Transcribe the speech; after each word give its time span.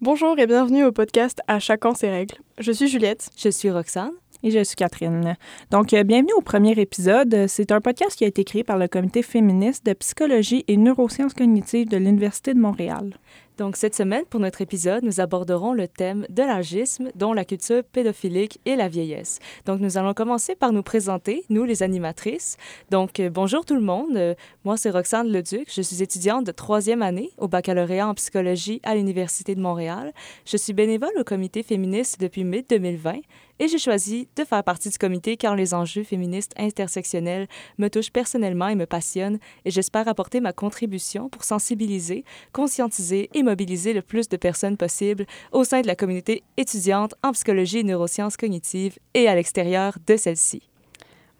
Bonjour 0.00 0.38
et 0.38 0.46
bienvenue 0.46 0.84
au 0.84 0.92
podcast 0.92 1.40
À 1.48 1.58
chacun 1.58 1.92
ses 1.92 2.08
règles. 2.08 2.36
Je 2.60 2.70
suis 2.70 2.86
Juliette. 2.86 3.30
Je 3.36 3.48
suis 3.48 3.68
Roxane. 3.68 4.12
Et 4.44 4.52
je 4.52 4.62
suis 4.62 4.76
Catherine. 4.76 5.36
Donc, 5.72 5.92
euh, 5.92 6.04
bienvenue 6.04 6.32
au 6.36 6.40
premier 6.40 6.70
épisode. 6.78 7.48
C'est 7.48 7.72
un 7.72 7.80
podcast 7.80 8.16
qui 8.16 8.22
a 8.22 8.28
été 8.28 8.44
créé 8.44 8.62
par 8.62 8.78
le 8.78 8.86
Comité 8.86 9.22
féministe 9.22 9.84
de 9.84 9.94
psychologie 9.94 10.64
et 10.68 10.76
neurosciences 10.76 11.34
cognitives 11.34 11.88
de 11.88 11.96
l'Université 11.96 12.54
de 12.54 12.60
Montréal. 12.60 13.14
Donc, 13.58 13.76
cette 13.76 13.96
semaine, 13.96 14.24
pour 14.24 14.38
notre 14.38 14.62
épisode, 14.62 15.02
nous 15.02 15.20
aborderons 15.20 15.72
le 15.72 15.88
thème 15.88 16.26
de 16.30 16.42
l'agisme, 16.42 17.10
dont 17.16 17.32
la 17.32 17.44
culture 17.44 17.82
pédophilique 17.82 18.60
et 18.64 18.76
la 18.76 18.86
vieillesse. 18.86 19.40
Donc, 19.66 19.80
nous 19.80 19.98
allons 19.98 20.14
commencer 20.14 20.54
par 20.54 20.72
nous 20.72 20.84
présenter, 20.84 21.44
nous, 21.50 21.64
les 21.64 21.82
animatrices. 21.82 22.56
Donc, 22.92 23.18
euh, 23.18 23.30
bonjour 23.30 23.64
tout 23.64 23.74
le 23.74 23.80
monde. 23.80 24.16
Euh, 24.16 24.34
moi, 24.64 24.76
c'est 24.76 24.90
Roxane 24.90 25.26
Leduc. 25.26 25.72
Je 25.74 25.82
suis 25.82 26.04
étudiante 26.04 26.46
de 26.46 26.52
troisième 26.52 27.02
année 27.02 27.30
au 27.36 27.48
baccalauréat 27.48 28.06
en 28.06 28.14
psychologie 28.14 28.80
à 28.84 28.94
l'Université 28.94 29.56
de 29.56 29.60
Montréal. 29.60 30.12
Je 30.46 30.56
suis 30.56 30.72
bénévole 30.72 31.18
au 31.18 31.24
comité 31.24 31.64
féministe 31.64 32.20
depuis 32.20 32.44
mai 32.44 32.64
2020 32.68 33.22
et 33.58 33.68
j'ai 33.68 33.78
choisi 33.78 34.28
de 34.36 34.44
faire 34.44 34.64
partie 34.64 34.88
du 34.88 34.98
comité 34.98 35.36
car 35.36 35.56
les 35.56 35.74
enjeux 35.74 36.04
féministes 36.04 36.52
intersectionnels 36.56 37.48
me 37.78 37.88
touchent 37.88 38.12
personnellement 38.12 38.68
et 38.68 38.74
me 38.74 38.86
passionnent 38.86 39.38
et 39.64 39.70
j'espère 39.70 40.08
apporter 40.08 40.40
ma 40.40 40.52
contribution 40.52 41.28
pour 41.28 41.44
sensibiliser, 41.44 42.24
conscientiser 42.52 43.30
et 43.34 43.42
mobiliser 43.42 43.92
le 43.92 44.02
plus 44.02 44.28
de 44.28 44.36
personnes 44.36 44.76
possible 44.76 45.26
au 45.52 45.64
sein 45.64 45.80
de 45.80 45.86
la 45.86 45.96
communauté 45.96 46.42
étudiante 46.56 47.14
en 47.22 47.32
psychologie 47.32 47.78
et 47.78 47.84
neurosciences 47.84 48.36
cognitives 48.36 48.98
et 49.14 49.28
à 49.28 49.34
l'extérieur 49.34 49.98
de 50.06 50.16
celle-ci. 50.16 50.62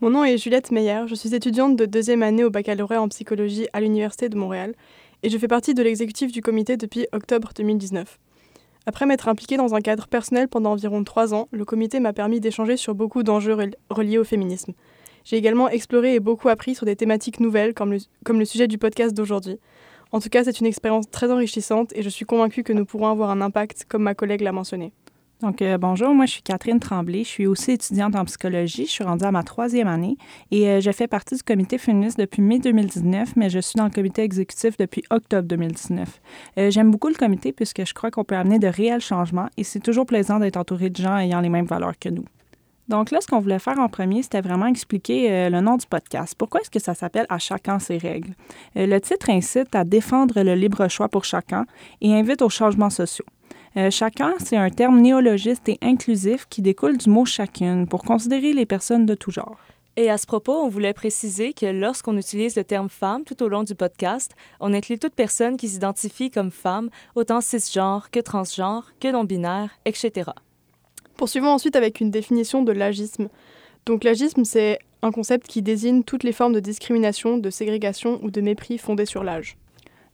Mon 0.00 0.10
nom 0.10 0.24
est 0.24 0.38
Juliette 0.38 0.70
Meyer, 0.70 1.02
je 1.06 1.14
suis 1.14 1.34
étudiante 1.34 1.76
de 1.76 1.84
deuxième 1.84 2.22
année 2.22 2.44
au 2.44 2.50
baccalauréat 2.50 3.02
en 3.02 3.08
psychologie 3.08 3.66
à 3.72 3.80
l'Université 3.80 4.28
de 4.28 4.36
Montréal 4.36 4.74
et 5.22 5.30
je 5.30 5.38
fais 5.38 5.48
partie 5.48 5.74
de 5.74 5.82
l'exécutif 5.82 6.30
du 6.30 6.40
comité 6.40 6.76
depuis 6.76 7.06
octobre 7.12 7.50
2019. 7.56 8.18
Après 8.88 9.04
m'être 9.04 9.28
impliquée 9.28 9.58
dans 9.58 9.74
un 9.74 9.82
cadre 9.82 10.08
personnel 10.08 10.48
pendant 10.48 10.72
environ 10.72 11.04
trois 11.04 11.34
ans, 11.34 11.46
le 11.50 11.66
comité 11.66 12.00
m'a 12.00 12.14
permis 12.14 12.40
d'échanger 12.40 12.78
sur 12.78 12.94
beaucoup 12.94 13.22
d'enjeux 13.22 13.54
reliés 13.90 14.16
au 14.16 14.24
féminisme. 14.24 14.72
J'ai 15.24 15.36
également 15.36 15.68
exploré 15.68 16.14
et 16.14 16.20
beaucoup 16.20 16.48
appris 16.48 16.74
sur 16.74 16.86
des 16.86 16.96
thématiques 16.96 17.38
nouvelles 17.38 17.74
comme 17.74 17.92
le, 17.92 17.98
comme 18.24 18.38
le 18.38 18.46
sujet 18.46 18.66
du 18.66 18.78
podcast 18.78 19.14
d'aujourd'hui. 19.14 19.58
En 20.10 20.20
tout 20.20 20.30
cas, 20.30 20.42
c'est 20.42 20.58
une 20.58 20.66
expérience 20.66 21.04
très 21.10 21.30
enrichissante 21.30 21.92
et 21.94 22.02
je 22.02 22.08
suis 22.08 22.24
convaincue 22.24 22.62
que 22.62 22.72
nous 22.72 22.86
pourrons 22.86 23.08
avoir 23.08 23.28
un 23.28 23.42
impact, 23.42 23.84
comme 23.90 24.04
ma 24.04 24.14
collègue 24.14 24.40
l'a 24.40 24.52
mentionné. 24.52 24.94
Donc, 25.40 25.62
euh, 25.62 25.78
bonjour, 25.78 26.12
moi 26.14 26.26
je 26.26 26.32
suis 26.32 26.42
Catherine 26.42 26.80
Tremblay. 26.80 27.22
Je 27.22 27.28
suis 27.28 27.46
aussi 27.46 27.70
étudiante 27.70 28.16
en 28.16 28.24
psychologie. 28.24 28.86
Je 28.86 28.90
suis 28.90 29.04
rendue 29.04 29.24
à 29.24 29.30
ma 29.30 29.44
troisième 29.44 29.86
année 29.86 30.16
et 30.50 30.68
euh, 30.68 30.80
je 30.80 30.90
fais 30.90 31.06
partie 31.06 31.36
du 31.36 31.44
comité 31.44 31.78
féministe 31.78 32.18
depuis 32.18 32.42
mai 32.42 32.58
2019, 32.58 33.36
mais 33.36 33.48
je 33.48 33.60
suis 33.60 33.76
dans 33.76 33.84
le 33.84 33.90
comité 33.90 34.22
exécutif 34.22 34.76
depuis 34.76 35.04
octobre 35.10 35.46
2019. 35.46 36.20
Euh, 36.58 36.70
j'aime 36.72 36.90
beaucoup 36.90 37.06
le 37.06 37.14
comité 37.14 37.52
puisque 37.52 37.86
je 37.86 37.94
crois 37.94 38.10
qu'on 38.10 38.24
peut 38.24 38.34
amener 38.34 38.58
de 38.58 38.66
réels 38.66 39.00
changements 39.00 39.48
et 39.56 39.62
c'est 39.62 39.78
toujours 39.78 40.06
plaisant 40.06 40.40
d'être 40.40 40.56
entouré 40.56 40.90
de 40.90 40.96
gens 40.96 41.16
ayant 41.16 41.40
les 41.40 41.50
mêmes 41.50 41.66
valeurs 41.66 41.96
que 42.00 42.08
nous. 42.08 42.24
Donc 42.88 43.12
là, 43.12 43.20
ce 43.20 43.28
qu'on 43.28 43.38
voulait 43.38 43.60
faire 43.60 43.78
en 43.78 43.88
premier, 43.88 44.22
c'était 44.22 44.40
vraiment 44.40 44.66
expliquer 44.66 45.50
le 45.50 45.60
nom 45.60 45.76
du 45.76 45.86
podcast. 45.86 46.34
Pourquoi 46.38 46.62
est-ce 46.62 46.70
que 46.70 46.78
ça 46.78 46.94
s'appelle 46.94 47.26
À 47.28 47.38
chacun 47.38 47.78
ses 47.78 47.98
règles? 47.98 48.32
le 48.74 48.98
titre 48.98 49.28
incite 49.28 49.74
à 49.74 49.84
défendre 49.84 50.42
le 50.42 50.54
libre 50.54 50.88
choix 50.88 51.08
pour 51.08 51.24
chacun 51.24 51.66
et 52.00 52.14
invite 52.14 52.40
aux 52.40 52.48
changements 52.48 52.88
sociaux. 52.88 53.26
Euh, 53.76 53.90
chacun, 53.90 54.34
c'est 54.38 54.56
un 54.56 54.70
terme 54.70 55.00
néologiste 55.00 55.68
et 55.68 55.78
inclusif 55.82 56.46
qui 56.48 56.62
découle 56.62 56.96
du 56.96 57.10
mot 57.10 57.24
chacune 57.24 57.86
pour 57.86 58.02
considérer 58.02 58.52
les 58.52 58.66
personnes 58.66 59.06
de 59.06 59.14
tout 59.14 59.30
genre. 59.30 59.58
Et 59.96 60.10
à 60.10 60.16
ce 60.16 60.26
propos, 60.26 60.52
on 60.52 60.68
voulait 60.68 60.92
préciser 60.92 61.52
que 61.52 61.66
lorsqu'on 61.66 62.16
utilise 62.16 62.54
le 62.54 62.62
terme 62.62 62.88
femme 62.88 63.24
tout 63.24 63.42
au 63.42 63.48
long 63.48 63.64
du 63.64 63.74
podcast, 63.74 64.32
on 64.60 64.72
inclut 64.72 64.98
toute 64.98 65.14
personne 65.14 65.56
qui 65.56 65.68
s'identifie 65.68 66.30
comme 66.30 66.52
femme, 66.52 66.88
autant 67.16 67.40
cisgenre 67.40 68.08
que 68.12 68.20
transgenre, 68.20 68.92
que 69.00 69.08
non-binaire, 69.08 69.70
etc. 69.84 70.30
Poursuivons 71.16 71.48
ensuite 71.48 71.74
avec 71.74 72.00
une 72.00 72.12
définition 72.12 72.62
de 72.62 72.70
l'agisme. 72.70 73.28
Donc 73.86 74.04
l'agisme, 74.04 74.44
c'est 74.44 74.78
un 75.02 75.10
concept 75.10 75.48
qui 75.48 75.62
désigne 75.62 76.04
toutes 76.04 76.22
les 76.22 76.32
formes 76.32 76.52
de 76.52 76.60
discrimination, 76.60 77.36
de 77.36 77.50
ségrégation 77.50 78.20
ou 78.22 78.30
de 78.30 78.40
mépris 78.40 78.78
fondées 78.78 79.04
sur 79.04 79.24
l'âge. 79.24 79.56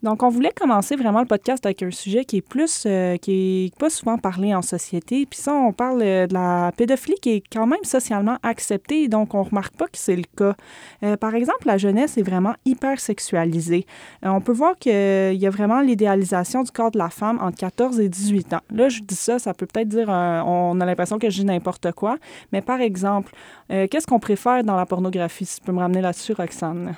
Donc, 0.04 0.22
on 0.22 0.28
voulait 0.28 0.52
commencer 0.54 0.96
vraiment 0.96 1.20
le 1.20 1.26
podcast 1.26 1.64
avec 1.64 1.82
un 1.82 1.90
sujet 1.90 2.26
qui 2.26 2.36
est 2.36 2.46
plus, 2.46 2.84
euh, 2.84 3.16
qui 3.16 3.64
est 3.64 3.78
pas 3.78 3.88
souvent 3.88 4.18
parlé 4.18 4.54
en 4.54 4.60
société. 4.60 5.24
Puis 5.24 5.40
ça, 5.40 5.54
on 5.54 5.72
parle 5.72 6.02
euh, 6.02 6.26
de 6.26 6.34
la 6.34 6.72
pédophilie 6.76 7.16
qui 7.22 7.30
est 7.30 7.42
quand 7.50 7.66
même 7.66 7.82
socialement 7.84 8.36
acceptée. 8.42 9.08
Donc, 9.08 9.32
on 9.32 9.42
remarque 9.42 9.74
pas 9.74 9.86
que 9.86 9.96
c'est 9.96 10.14
le 10.14 10.24
cas. 10.36 10.56
Euh, 11.02 11.16
par 11.16 11.34
exemple, 11.34 11.66
la 11.66 11.78
jeunesse 11.78 12.18
est 12.18 12.22
vraiment 12.22 12.52
hyper 12.66 13.00
sexualisée. 13.00 13.86
on 14.22 14.42
peut 14.42 14.52
voir 14.52 14.76
qu'il 14.76 14.92
y 14.92 15.46
a 15.46 15.50
vraiment 15.50 15.80
l'idéalisation 15.80 16.64
du 16.64 16.70
corps 16.70 16.90
de 16.90 16.98
la 16.98 17.08
femme 17.08 17.38
entre 17.40 17.56
14 17.56 17.98
et 17.98 18.10
18 18.10 18.52
ans. 18.52 18.60
Là, 18.70 18.90
je 18.90 19.00
dis 19.00 19.14
ça, 19.14 19.38
ça 19.38 19.54
peut 19.54 19.64
peut-être 19.64 19.88
dire, 19.88 20.10
on 20.10 20.78
a 20.82 20.84
l'impression 20.84 21.18
que 21.18 21.30
je 21.30 21.40
dis 21.40 21.46
n'importe 21.46 21.92
quoi. 21.92 22.18
Mais 22.52 22.60
par 22.60 22.82
exemple, 22.82 23.32
qu'est-ce 23.68 24.06
qu'on 24.06 24.20
préfère 24.20 24.64
dans 24.64 24.76
la 24.76 24.84
pornographie? 24.84 25.46
Si 25.46 25.60
tu 25.60 25.64
peux 25.64 25.72
me 25.72 25.78
ramener 25.78 26.02
là-dessus, 26.02 26.34
Roxane? 26.34 26.94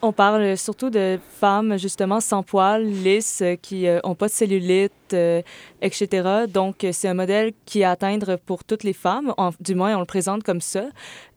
On 0.00 0.12
parle 0.12 0.56
surtout 0.56 0.90
de 0.90 1.18
femmes 1.40 1.76
justement 1.76 2.20
sans 2.20 2.44
poils, 2.44 2.84
lisses, 2.84 3.42
qui 3.62 3.82
n'ont 3.82 4.12
euh, 4.12 4.14
pas 4.14 4.28
de 4.28 4.32
cellulite, 4.32 4.92
euh, 5.12 5.42
etc. 5.82 6.44
Donc 6.48 6.86
c'est 6.92 7.08
un 7.08 7.14
modèle 7.14 7.52
qui 7.64 7.80
est 7.80 7.84
à 7.84 7.90
atteindre 7.90 8.36
pour 8.36 8.62
toutes 8.62 8.84
les 8.84 8.92
femmes, 8.92 9.34
du 9.58 9.74
moins 9.74 9.96
on 9.96 10.00
le 10.00 10.06
présente 10.06 10.44
comme 10.44 10.60
ça. 10.60 10.84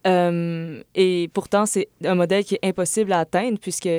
Euh, 0.05 0.83
et 0.94 1.31
pourtant 1.33 1.66
c'est 1.66 1.88
un 2.05 2.13
modèle 2.13 2.44
qui 2.44 2.55
est 2.55 2.67
impossible 2.67 3.13
à 3.13 3.22
atteindre 3.22 3.57
puisque 3.59 3.89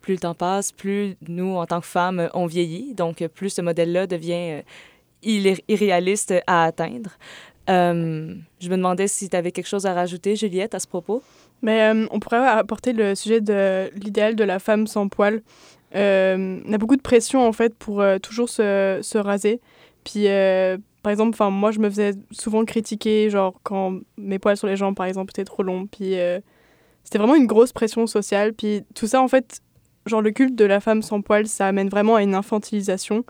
plus 0.00 0.14
le 0.14 0.20
temps 0.20 0.34
passe, 0.34 0.70
plus 0.70 1.16
nous 1.26 1.56
en 1.56 1.66
tant 1.66 1.80
que 1.80 1.86
femmes 1.86 2.30
on 2.32 2.46
vieillit, 2.46 2.94
donc 2.94 3.26
plus 3.26 3.50
ce 3.50 3.60
modèle-là 3.60 4.06
devient 4.06 4.62
irréaliste 5.24 6.32
à 6.46 6.64
atteindre. 6.64 7.10
je 7.66 8.68
me 8.68 8.76
demandais 8.76 9.08
si 9.08 9.28
tu 9.28 9.36
avais 9.36 9.50
quelque 9.50 9.68
chose 9.68 9.84
à 9.84 9.94
rajouter, 9.94 10.36
Juliette, 10.36 10.76
à 10.76 10.78
ce 10.78 10.86
propos. 10.86 11.24
Mais 11.62 11.94
euh, 11.94 12.06
on 12.10 12.18
pourrait 12.18 12.46
apporter 12.46 12.92
le 12.92 13.14
sujet 13.14 13.40
de 13.40 13.90
l'idéal 13.94 14.34
de 14.34 14.44
la 14.44 14.58
femme 14.58 14.86
sans 14.86 15.08
poils. 15.08 15.42
Euh, 15.94 16.60
on 16.66 16.72
a 16.72 16.78
beaucoup 16.78 16.96
de 16.96 17.02
pression 17.02 17.46
en 17.46 17.52
fait 17.52 17.74
pour 17.74 18.00
euh, 18.00 18.18
toujours 18.18 18.48
se, 18.48 18.98
se, 19.02 19.18
raser. 19.18 19.60
Puis 20.04 20.26
par 21.02 21.10
exemple, 21.10 21.38
moi 21.50 21.70
je 21.70 21.78
me 21.78 21.88
faisais 21.88 22.14
souvent 22.32 22.64
critiquer 22.64 23.30
genre 23.30 23.54
quand 23.62 24.00
mes 24.16 24.38
poils 24.38 24.56
sur 24.56 24.66
les 24.66 24.76
jambes 24.76 24.96
par 24.96 25.06
exemple 25.06 25.30
étaient 25.30 25.44
trop 25.44 25.62
longs. 25.62 25.86
Puis 25.86 26.16
c'était 27.04 27.18
vraiment 27.18 27.36
une 27.36 27.46
grosse 27.46 27.72
pression 27.72 28.06
sociale. 28.06 28.52
Puis 28.52 28.82
tout 28.94 29.06
ça 29.06 29.22
en 29.22 29.28
fait, 29.28 29.60
genre 30.06 30.22
le 30.22 30.32
culte 30.32 30.56
de 30.56 30.64
la 30.64 30.80
femme 30.80 31.02
sans 31.02 31.22
poils, 31.22 31.46
ça 31.46 31.68
amène 31.68 31.88
vraiment 31.88 32.16
à 32.16 32.22
une 32.22 32.34
infantilisation. 32.34 33.24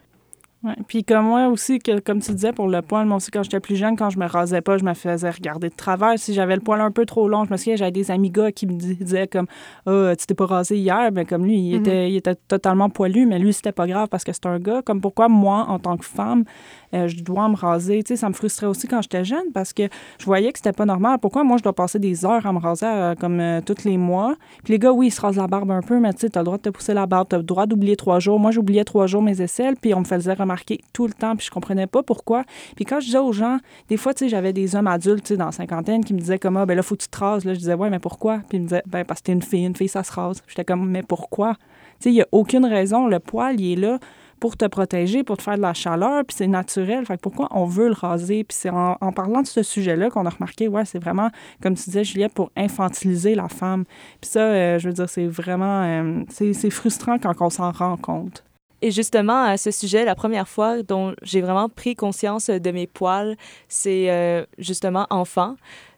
Ouais. 0.64 0.74
Puis 0.86 1.02
comme 1.02 1.26
moi 1.26 1.48
aussi, 1.48 1.80
que, 1.80 1.98
comme 1.98 2.20
tu 2.20 2.32
disais 2.32 2.52
pour 2.52 2.68
le 2.68 2.82
poil, 2.82 3.04
moi 3.04 3.16
aussi 3.16 3.32
quand 3.32 3.42
j'étais 3.42 3.58
plus 3.58 3.74
jeune, 3.74 3.96
quand 3.96 4.10
je 4.10 4.18
me 4.18 4.26
rasais 4.26 4.60
pas, 4.60 4.78
je 4.78 4.84
me 4.84 4.94
faisais 4.94 5.30
regarder 5.30 5.68
de 5.70 5.74
travers. 5.74 6.16
Si 6.18 6.34
j'avais 6.34 6.54
le 6.54 6.60
poil 6.60 6.80
un 6.80 6.92
peu 6.92 7.04
trop 7.04 7.28
long, 7.28 7.44
je 7.44 7.50
me 7.50 7.56
souviens, 7.56 7.74
j'avais 7.74 7.90
des 7.90 8.12
amis 8.12 8.30
gars 8.30 8.52
qui 8.52 8.66
me 8.66 8.74
disaient 8.74 9.26
comme 9.26 9.46
oh, 9.86 10.12
tu 10.16 10.24
t'es 10.26 10.34
pas 10.34 10.46
rasé 10.46 10.76
hier, 10.76 11.10
mais 11.12 11.24
comme 11.24 11.44
lui, 11.44 11.58
il, 11.58 11.74
mm-hmm. 11.74 11.80
était, 11.80 12.10
il 12.10 12.16
était 12.16 12.36
totalement 12.36 12.90
poilu, 12.90 13.26
mais 13.26 13.40
lui, 13.40 13.52
c'était 13.52 13.72
pas 13.72 13.88
grave 13.88 14.08
parce 14.08 14.22
que 14.22 14.32
c'est 14.32 14.46
un 14.46 14.60
gars. 14.60 14.82
Comme 14.82 15.00
pourquoi 15.00 15.28
moi, 15.28 15.66
en 15.68 15.80
tant 15.80 15.96
que 15.96 16.04
femme, 16.04 16.44
euh, 16.94 17.08
je 17.08 17.22
dois 17.22 17.48
me 17.48 17.56
raser. 17.56 18.02
Tu 18.02 18.08
sais, 18.08 18.16
ça 18.16 18.28
me 18.28 18.34
frustrait 18.34 18.66
aussi 18.66 18.86
quand 18.86 19.02
j'étais 19.02 19.24
jeune 19.24 19.52
parce 19.54 19.72
que 19.72 19.84
je 20.18 20.24
voyais 20.24 20.52
que 20.52 20.58
c'était 20.58 20.72
pas 20.72 20.84
normal. 20.84 21.18
Pourquoi 21.20 21.44
moi, 21.44 21.56
je 21.56 21.62
dois 21.62 21.72
passer 21.72 21.98
des 21.98 22.24
heures 22.24 22.46
à 22.46 22.52
me 22.52 22.58
raser 22.58 22.86
euh, 22.86 23.14
comme 23.14 23.40
euh, 23.40 23.60
tous 23.60 23.84
les 23.84 23.96
mois? 23.96 24.36
Puis 24.64 24.72
les 24.72 24.78
gars, 24.78 24.92
oui, 24.92 25.08
ils 25.08 25.10
se 25.10 25.20
rasent 25.20 25.36
la 25.36 25.46
barbe 25.46 25.70
un 25.70 25.82
peu, 25.82 25.98
mais 25.98 26.12
tu 26.12 26.20
sais, 26.20 26.30
t'as 26.30 26.40
le 26.40 26.44
droit 26.44 26.58
de 26.58 26.62
te 26.62 26.68
pousser 26.70 26.94
la 26.94 27.06
barbe, 27.06 27.28
t'as 27.28 27.38
le 27.38 27.42
droit 27.42 27.66
d'oublier 27.66 27.96
trois 27.96 28.18
jours. 28.18 28.38
Moi, 28.38 28.50
j'oubliais 28.50 28.84
trois 28.84 29.06
jours 29.06 29.22
mes 29.22 29.40
aisselles, 29.40 29.76
puis 29.80 29.94
on 29.94 30.00
me 30.00 30.04
faisait 30.04 30.34
remarquer 30.34 30.80
tout 30.92 31.06
le 31.06 31.12
temps, 31.12 31.36
puis 31.36 31.46
je 31.46 31.50
comprenais 31.50 31.86
pas 31.86 32.02
pourquoi. 32.02 32.44
Puis 32.76 32.84
quand 32.84 33.00
je 33.00 33.06
disais 33.06 33.18
aux 33.18 33.32
gens, 33.32 33.58
des 33.88 33.96
fois, 33.96 34.14
tu 34.14 34.24
sais, 34.24 34.28
j'avais 34.28 34.52
des 34.52 34.76
hommes 34.76 34.86
adultes, 34.86 35.24
tu 35.24 35.28
sais, 35.28 35.36
dans 35.36 35.46
la 35.46 35.52
cinquantaine 35.52 36.04
qui 36.04 36.14
me 36.14 36.18
disaient 36.18 36.38
comme, 36.38 36.56
ah, 36.56 36.66
ben 36.66 36.74
là, 36.74 36.82
faut 36.82 36.96
que 36.96 37.02
tu 37.02 37.08
te 37.08 37.18
rases. 37.18 37.44
Là, 37.44 37.54
je 37.54 37.58
disais, 37.58 37.74
ouais, 37.74 37.90
mais 37.90 37.98
pourquoi? 37.98 38.40
Puis 38.48 38.58
ils 38.58 38.62
me 38.62 38.66
disaient, 38.66 38.82
ben, 38.86 39.04
parce 39.04 39.20
que 39.20 39.26
t'es 39.26 39.32
une 39.32 39.42
fille, 39.42 39.64
une 39.64 39.76
fille, 39.76 39.88
ça 39.88 40.02
se 40.02 40.12
rase. 40.12 40.42
J'étais 40.46 40.64
comme, 40.64 40.88
mais 40.90 41.02
pourquoi? 41.02 41.54
Tu 41.54 42.04
sais, 42.04 42.10
il 42.10 42.16
y 42.16 42.22
a 42.22 42.26
aucune 42.32 42.66
raison. 42.66 43.06
Le 43.06 43.18
poil, 43.18 43.60
il 43.60 43.72
est 43.72 43.76
là 43.76 43.98
pour 44.42 44.56
te 44.56 44.64
protéger, 44.64 45.22
pour 45.22 45.36
te 45.36 45.42
faire 45.44 45.56
de 45.56 45.62
la 45.62 45.72
chaleur, 45.72 46.24
puis 46.24 46.36
c'est 46.36 46.48
naturel. 46.48 47.06
Fait 47.06 47.16
pourquoi 47.16 47.46
on 47.52 47.64
veut 47.64 47.86
le 47.86 47.94
raser? 47.94 48.42
Puis 48.42 48.58
c'est 48.60 48.70
en, 48.70 48.96
parlant 49.12 49.40
de 49.40 49.46
ce 49.46 49.62
sujet-là 49.62 50.10
qu'on 50.10 50.26
a 50.26 50.30
remarqué, 50.30 50.66
ouais, 50.66 50.84
c'est 50.84 50.98
vraiment, 50.98 51.30
comme 51.62 51.76
tu 51.76 51.84
disais, 51.84 52.02
Juliette, 52.02 52.34
pour 52.34 52.50
infantiliser 52.56 53.36
la 53.36 53.48
femme. 53.48 53.84
Puis 54.20 54.30
ça, 54.32 54.40
euh, 54.40 54.80
je 54.80 54.88
veux 54.88 54.94
dire, 54.94 55.08
c'est 55.08 55.28
vraiment, 55.28 55.84
euh, 55.84 56.24
c'est 56.28 56.70
frustrant 56.70 57.18
quand 57.20 57.40
on 57.40 57.50
s'en 57.50 57.70
rend 57.70 57.96
compte. 57.96 58.42
Et 58.80 58.90
justement, 58.90 59.44
à 59.44 59.56
ce 59.56 59.70
sujet, 59.70 60.04
la 60.04 60.16
première 60.16 60.48
fois 60.48 60.82
dont 60.82 61.14
j'ai 61.22 61.40
vraiment 61.40 61.68
pris 61.68 61.94
conscience 61.94 62.50
de 62.50 62.70
mes 62.72 62.88
poils, 62.88 63.36
c'est 63.68 64.10
euh, 64.10 64.44
justement 64.58 65.06
enfant. 65.10 65.54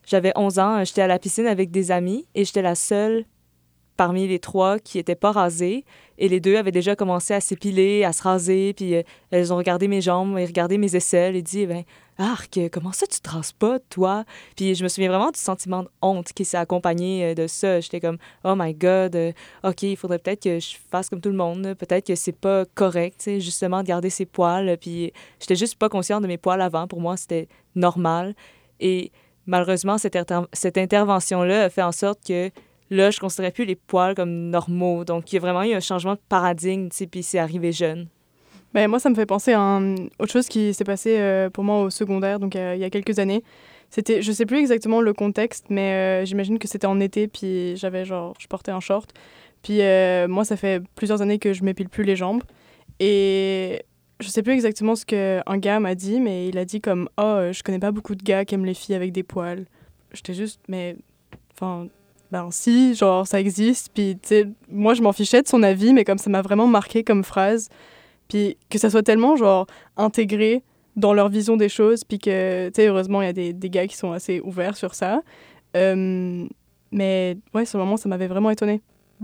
J'avais 0.06 0.34
11 0.36 0.58
ans, 0.58 0.84
j'étais 0.84 1.00
à 1.00 1.06
la 1.06 1.18
piscine 1.18 1.46
avec 1.46 1.70
des 1.70 1.90
amis 1.90 2.26
et 2.34 2.44
j'étais 2.44 2.60
la 2.60 2.74
seule 2.74 3.24
parmi 3.96 4.26
les 4.26 4.38
trois 4.38 4.78
qui 4.78 4.98
n'étaient 4.98 5.14
pas 5.14 5.32
rasés. 5.32 5.84
Et 6.18 6.28
les 6.28 6.40
deux 6.40 6.56
avaient 6.56 6.72
déjà 6.72 6.94
commencé 6.94 7.34
à 7.34 7.40
s'épiler, 7.40 8.04
à 8.04 8.12
se 8.12 8.22
raser. 8.22 8.72
Puis 8.74 8.94
euh, 8.94 9.02
elles 9.30 9.52
ont 9.52 9.56
regardé 9.56 9.88
mes 9.88 10.00
jambes 10.00 10.38
et 10.38 10.44
regardé 10.44 10.78
mes 10.78 10.94
aisselles 10.94 11.36
et 11.36 11.42
dit 11.42 11.66
ben, 11.66 11.82
Arc, 12.18 12.60
comment 12.70 12.92
ça 12.92 13.06
tu 13.08 13.20
te 13.20 13.28
rases 13.28 13.52
pas, 13.52 13.80
toi 13.90 14.24
Puis 14.56 14.76
je 14.76 14.84
me 14.84 14.88
souviens 14.88 15.08
vraiment 15.08 15.32
du 15.32 15.40
sentiment 15.40 15.82
de 15.82 15.88
honte 16.00 16.32
qui 16.32 16.44
s'est 16.44 16.56
accompagné 16.56 17.24
euh, 17.24 17.34
de 17.34 17.46
ça. 17.46 17.80
J'étais 17.80 18.00
comme 18.00 18.18
Oh 18.44 18.54
my 18.56 18.74
God, 18.74 19.16
euh, 19.16 19.32
OK, 19.64 19.82
il 19.82 19.96
faudrait 19.96 20.20
peut-être 20.20 20.42
que 20.42 20.60
je 20.60 20.76
fasse 20.90 21.08
comme 21.08 21.20
tout 21.20 21.30
le 21.30 21.36
monde. 21.36 21.74
Peut-être 21.74 22.06
que 22.06 22.14
c'est 22.14 22.32
pas 22.32 22.64
correct, 22.74 23.28
justement, 23.38 23.82
de 23.82 23.88
garder 23.88 24.10
ses 24.10 24.26
poils. 24.26 24.76
Puis 24.80 25.12
j'étais 25.40 25.56
juste 25.56 25.76
pas 25.76 25.88
consciente 25.88 26.22
de 26.22 26.28
mes 26.28 26.38
poils 26.38 26.60
avant. 26.60 26.86
Pour 26.86 27.00
moi, 27.00 27.16
c'était 27.16 27.48
normal. 27.74 28.34
Et 28.78 29.10
malheureusement, 29.46 29.98
cette, 29.98 30.16
cette 30.52 30.78
intervention-là 30.78 31.64
a 31.64 31.70
fait 31.70 31.82
en 31.82 31.92
sorte 31.92 32.20
que 32.24 32.50
là, 32.90 33.10
je 33.10 33.18
ne 33.18 33.20
considérais 33.20 33.50
plus 33.50 33.64
les 33.64 33.76
poils 33.76 34.14
comme 34.14 34.50
normaux. 34.50 35.04
Donc, 35.04 35.32
il 35.32 35.36
y 35.36 35.38
a 35.38 35.40
vraiment 35.40 35.62
eu 35.62 35.72
un 35.72 35.80
changement 35.80 36.14
de 36.14 36.20
paradigme, 36.28 36.88
tu 36.88 36.96
sais, 36.96 37.06
puis 37.06 37.22
c'est 37.22 37.38
arrivé 37.38 37.72
jeune. 37.72 38.08
Ben, 38.74 38.88
moi, 38.88 38.98
ça 38.98 39.08
me 39.08 39.14
fait 39.14 39.24
penser 39.24 39.52
à 39.52 39.80
autre 40.18 40.32
chose 40.32 40.48
qui 40.48 40.74
s'est 40.74 40.84
passé 40.84 41.16
euh, 41.18 41.48
pour 41.48 41.62
moi 41.62 41.82
au 41.82 41.90
secondaire, 41.90 42.40
donc 42.40 42.56
euh, 42.56 42.74
il 42.74 42.80
y 42.80 42.84
a 42.84 42.90
quelques 42.90 43.20
années. 43.20 43.44
C'était, 43.88 44.20
je 44.20 44.32
sais 44.32 44.46
plus 44.46 44.58
exactement 44.58 45.00
le 45.00 45.12
contexte, 45.12 45.66
mais 45.70 45.92
euh, 45.92 46.24
j'imagine 46.24 46.58
que 46.58 46.66
c'était 46.66 46.88
en 46.88 46.98
été, 46.98 47.28
puis 47.28 47.76
j'avais 47.76 48.04
genre, 48.04 48.34
je 48.40 48.48
portais 48.48 48.72
un 48.72 48.80
short. 48.80 49.12
Puis 49.62 49.78
moi, 50.28 50.44
ça 50.44 50.56
fait 50.56 50.82
plusieurs 50.94 51.22
années 51.22 51.38
que 51.38 51.54
je 51.54 51.64
m'épile 51.64 51.88
plus 51.88 52.04
les 52.04 52.16
jambes. 52.16 52.42
Et 53.00 53.82
je 54.20 54.28
sais 54.28 54.42
plus 54.42 54.52
exactement 54.52 54.94
ce 54.94 55.06
qu'un 55.06 55.58
gars 55.58 55.80
m'a 55.80 55.94
dit, 55.94 56.20
mais 56.20 56.48
il 56.48 56.58
a 56.58 56.66
dit 56.66 56.82
comme 56.82 57.08
Oh, 57.16 57.48
je 57.50 57.62
connais 57.62 57.78
pas 57.78 57.90
beaucoup 57.90 58.14
de 58.14 58.22
gars 58.22 58.44
qui 58.44 58.56
aiment 58.56 58.66
les 58.66 58.74
filles 58.74 58.94
avec 58.94 59.12
des 59.12 59.22
poils. 59.22 59.64
J'étais 60.12 60.34
juste, 60.34 60.60
mais. 60.68 60.96
Enfin, 61.54 61.86
ben 62.30 62.48
si, 62.50 62.94
genre, 62.94 63.26
ça 63.26 63.40
existe. 63.40 63.90
Puis, 63.94 64.18
tu 64.20 64.28
sais, 64.28 64.48
moi, 64.68 64.94
je 64.94 65.02
m'en 65.02 65.12
fichais 65.12 65.42
de 65.42 65.48
son 65.48 65.62
avis, 65.62 65.92
mais 65.92 66.04
comme 66.04 66.18
ça 66.18 66.30
m'a 66.30 66.42
vraiment 66.42 66.66
marqué 66.66 67.04
comme 67.04 67.24
phrase. 67.24 67.68
Puis 68.28 68.56
que 68.70 68.78
ça 68.78 68.90
soit 68.90 69.02
tellement, 69.02 69.36
genre, 69.36 69.66
intégré 69.96 70.62
dans 70.96 71.12
leur 71.12 71.28
vision 71.28 71.56
des 71.56 71.68
choses, 71.68 72.04
puis 72.04 72.18
que, 72.18 72.68
tu 72.68 72.74
sais, 72.76 72.88
heureusement, 72.88 73.22
il 73.22 73.26
y 73.26 73.28
a 73.28 73.32
des, 73.32 73.52
des, 73.52 73.70
gars 73.70 73.86
qui 73.86 73.96
sont 73.96 74.12
assez 74.12 74.40
ouverts 74.40 74.76
sur 74.76 74.94
ça. 74.94 75.22
Euh, 75.76 76.46
mais, 76.92 77.36
ouais, 77.52 77.64
ce 77.64 77.76
moment, 77.76 77.96
ça 77.96 78.08
m'avait 78.08 78.28
vraiment 78.28 78.50
étonné. 78.50 78.80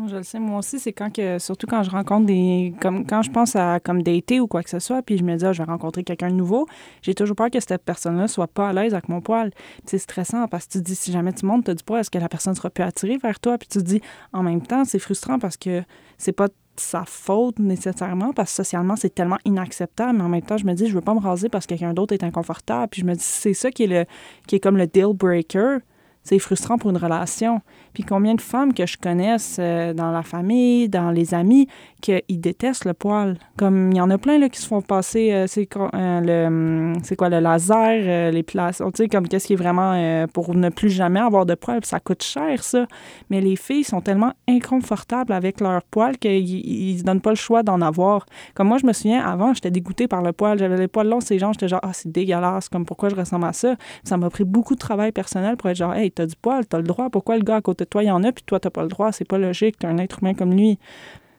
Je 0.09 0.17
le 0.17 0.23
sais, 0.23 0.39
moi 0.39 0.61
aussi, 0.61 0.79
c'est 0.79 0.93
quand 0.93 1.13
que, 1.13 1.39
surtout 1.39 1.67
quand 1.67 1.83
je 1.83 1.91
rencontre 1.91 2.27
des, 2.27 2.73
comme 2.81 3.05
quand 3.05 3.23
je 3.23 3.31
pense 3.31 3.57
à 3.57 3.81
comme 3.81 4.03
dater 4.03 4.39
ou 4.39 4.47
quoi 4.47 4.63
que 4.63 4.71
ce 4.71 4.79
soit, 4.79 5.03
puis 5.03 5.19
je 5.19 5.25
me 5.25 5.37
dis, 5.37 5.45
ah, 5.45 5.53
je 5.53 5.63
vais 5.63 5.71
rencontrer 5.71 6.05
quelqu'un 6.05 6.31
de 6.31 6.35
nouveau, 6.35 6.67
j'ai 7.03 7.15
toujours 7.15 7.37
peur 7.37 7.51
que 7.51 7.59
cette 7.61 7.85
personne-là 7.85 8.29
soit 8.29 8.47
pas 8.47 8.69
à 8.69 8.73
l'aise 8.73 8.95
avec 8.95 9.09
mon 9.09 9.21
poil. 9.21 9.51
c'est 9.85 9.99
stressant 9.99 10.47
parce 10.47 10.67
que 10.67 10.73
tu 10.73 10.79
te 10.79 10.85
dis, 10.85 10.95
si 10.95 11.13
jamais 11.13 11.33
tu 11.33 11.45
montes, 11.45 11.67
tu 11.67 11.75
du 11.75 11.83
poil, 11.83 12.01
est-ce 12.01 12.11
que 12.11 12.19
la 12.19 12.29
personne 12.29 12.55
sera 12.55 12.71
plus 12.71 12.85
attirée 12.85 13.19
vers 13.19 13.41
toi? 13.41 13.59
Puis 13.59 13.69
tu 13.69 13.79
te 13.79 13.85
dis, 13.85 14.01
en 14.33 14.43
même 14.43 14.63
temps, 14.63 14.85
c'est 14.85 15.01
frustrant 15.01 15.39
parce 15.39 15.57
que 15.57 15.83
c'est 16.19 16.33
pas 16.33 16.49
sa 16.77 17.05
faute 17.05 17.59
nécessairement 17.59 18.33
parce 18.33 18.51
que 18.51 18.57
socialement 18.57 18.97
c'est 18.97 19.15
tellement 19.15 19.37
inacceptable 19.45 20.17
mais 20.17 20.25
en 20.25 20.31
même 20.31 20.41
temps 20.41 20.57
je 20.57 20.65
me 20.65 20.73
dis 20.73 20.87
je 20.87 20.95
veux 20.95 21.03
pas 21.03 21.13
me 21.13 21.21
raser 21.21 21.51
parce 21.51 21.67
que 21.67 21.75
quelqu'un 21.75 21.93
d'autre 21.93 22.15
est 22.15 22.25
inconfortable 22.25 22.89
puis 22.91 23.03
je 23.03 23.07
me 23.07 23.13
dis 23.13 23.23
c'est 23.23 23.53
ça 23.53 23.71
qui 23.71 23.83
est 23.83 23.87
le 23.87 24.05
qui 24.47 24.57
est 24.57 24.61
comme 24.61 24.79
le 24.79 24.87
deal 24.87 25.13
breaker 25.13 25.81
c'est 26.23 26.39
frustrant 26.39 26.79
pour 26.79 26.91
une 26.91 26.97
relation. 26.97 27.61
Puis 27.93 28.05
combien 28.05 28.35
de 28.35 28.41
femmes 28.41 28.73
que 28.73 28.87
je 28.87 28.97
connaisse 28.97 29.57
euh, 29.59 29.93
dans 29.93 30.11
la 30.11 30.23
famille, 30.23 30.89
dans 30.89 31.11
les 31.11 31.35
amis, 31.35 31.69
qu'ils 32.01 32.41
détestent 32.41 32.85
le 32.85 32.95
poil? 32.95 33.37
Comme 33.57 33.91
il 33.93 33.97
y 33.97 34.01
en 34.01 34.11
a 34.11 34.19
plein 34.19 34.39
là, 34.39 34.49
qui 34.49 34.61
se 34.61 34.67
font 34.67 34.83
passer, 34.83 35.33
euh, 35.33 35.47
c'est 35.47 35.69
euh, 35.77 36.47
hum, 36.47 36.95
c'est 37.03 37.17
quoi, 37.17 37.29
le 37.29 37.41
laser, 37.41 38.31
les 38.33 38.43
places, 38.43 38.79
tu 38.79 38.85
sais, 38.95 39.09
comme 39.09 39.29
qu'est-ce 39.29 39.47
qui 39.47 39.55
est 39.55 39.57
vraiment 39.57 40.27
pour 40.33 40.55
ne 40.55 40.69
plus 40.69 40.91
jamais 40.91 41.21
avoir 41.21 41.47
de 41.47 41.55
poils. 41.55 41.85
Ça 41.85 42.01
coûte 42.01 42.23
cher, 42.23 42.63
ça. 42.63 42.87
Mais 43.29 43.41
les 43.41 43.57
filles 43.57 43.85
sont 43.85 44.01
tellement 44.01 44.33
inconfortables 44.49 45.33
avec 45.33 45.61
leur 45.61 45.83
poil 45.83 46.19
qu'ils 46.19 46.97
ne 46.99 47.03
donnent 47.03 47.21
pas 47.21 47.31
le 47.31 47.37
choix 47.37 47.63
d'en 47.63 47.81
avoir. 47.81 48.27
Comme 48.55 48.69
moi, 48.69 48.79
je 48.79 48.87
me 48.87 48.93
souviens, 48.93 49.25
avant, 49.25 49.55
j'étais 49.55 49.71
dégoûtée 49.71 50.09
par 50.09 50.23
le 50.23 50.33
poil. 50.33 50.59
J'avais 50.59 50.77
les 50.77 50.89
poils 50.89 51.09
longs, 51.09 51.21
ces 51.21 51.39
gens, 51.39 51.53
j'étais 51.53 51.69
genre, 51.69 51.81
ah, 51.83 51.93
c'est 51.93 52.11
dégueulasse, 52.11 52.69
comme 52.69 52.85
pourquoi 52.85 53.09
je 53.09 53.17
ressemble 53.17 53.47
à 53.47 53.53
ça? 53.53 53.77
Ça 54.05 54.17
m'a 54.17 54.31
pris 54.31 54.45
beaucoup 54.45 54.75
de 54.75 54.81
travail 54.81 55.13
personnel 55.13 55.57
pour 55.57 55.71
être 55.71 55.77
genre, 55.77 55.95
hey, 55.95 56.11
t'as 56.11 56.27
du 56.27 56.37
poil, 56.37 56.67
t'as 56.67 56.79
le 56.79 56.85
droit. 56.85 57.11
Pourquoi 57.11 57.37
le 57.37 57.43
gars 57.43 57.57
à 57.57 57.61
côté 57.61 57.80
de 57.85 57.89
toi, 57.91 58.03
il 58.03 58.07
y 58.07 58.11
en 58.11 58.23
a, 58.25 58.33
puis 58.33 58.45
toi, 58.45 58.61
t'as 58.61 58.71
pas 58.71 58.83
le 58.83 58.89
droit? 58.89 59.13
C'est 59.13 59.27
pas 59.27 59.39
logique, 59.39 59.79
t'es 59.79 59.87
un 59.87 59.99
être 59.99 60.19
humain 60.21 60.35
comme 60.35 60.53
lui. 60.53 60.79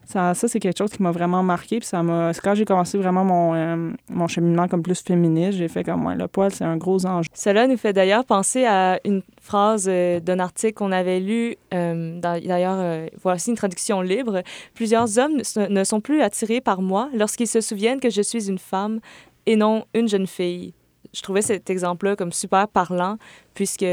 Ça, 0.06 0.34
ça 0.34 0.48
c'est 0.48 0.60
quelque 0.60 0.78
chose 0.78 0.92
qui 0.92 1.02
m'a 1.02 1.12
vraiment 1.12 1.44
marqué. 1.44 1.80
Puis 1.80 1.88
ça 1.88 2.04
m'a. 2.04 2.32
Quand 2.44 2.56
j'ai 2.56 2.66
commencé 2.66 2.98
vraiment 2.98 3.24
mon, 3.24 3.54
euh, 3.54 3.92
mon 4.10 4.28
cheminement 4.28 4.68
comme 4.68 4.82
plus 4.82 5.02
féministe, 5.02 5.58
j'ai 5.58 5.68
fait 5.68 5.84
comme 5.84 6.06
ouais, 6.06 6.16
le 6.16 6.28
poil, 6.28 6.52
c'est 6.52 6.66
un 6.66 6.76
gros 6.76 7.06
enjeu. 7.06 7.30
Cela 7.34 7.68
nous 7.68 7.78
fait 7.78 7.94
d'ailleurs 7.94 8.26
penser 8.26 8.66
à 8.66 9.00
une 9.06 9.22
phrase 9.40 9.86
euh, 9.88 10.20
d'un 10.20 10.40
article 10.40 10.74
qu'on 10.74 10.92
avait 10.92 11.20
lu. 11.20 11.56
Euh, 11.74 12.20
d'ailleurs, 12.20 13.08
voici 13.22 13.52
une 13.52 13.56
traduction 13.56 14.02
libre. 14.02 14.42
Plusieurs 14.74 15.18
hommes 15.18 15.42
ne 15.70 15.84
sont 15.84 16.02
plus 16.02 16.22
attirés 16.22 16.62
par 16.62 16.82
moi 16.82 17.10
lorsqu'ils 17.14 17.48
se 17.48 17.62
souviennent 17.62 18.02
que 18.02 18.10
je 18.10 18.22
suis 18.22 18.50
une 18.50 18.60
femme 18.60 19.00
et 19.46 19.56
non 19.56 19.86
une 19.94 20.10
jeune 20.10 20.28
fille. 20.28 20.74
Je 21.14 21.22
trouvais 21.22 21.42
cet 21.42 21.70
exemple-là 21.70 22.16
comme 22.16 22.32
super 22.32 22.68
parlant, 22.68 23.18
puisque 23.54 23.86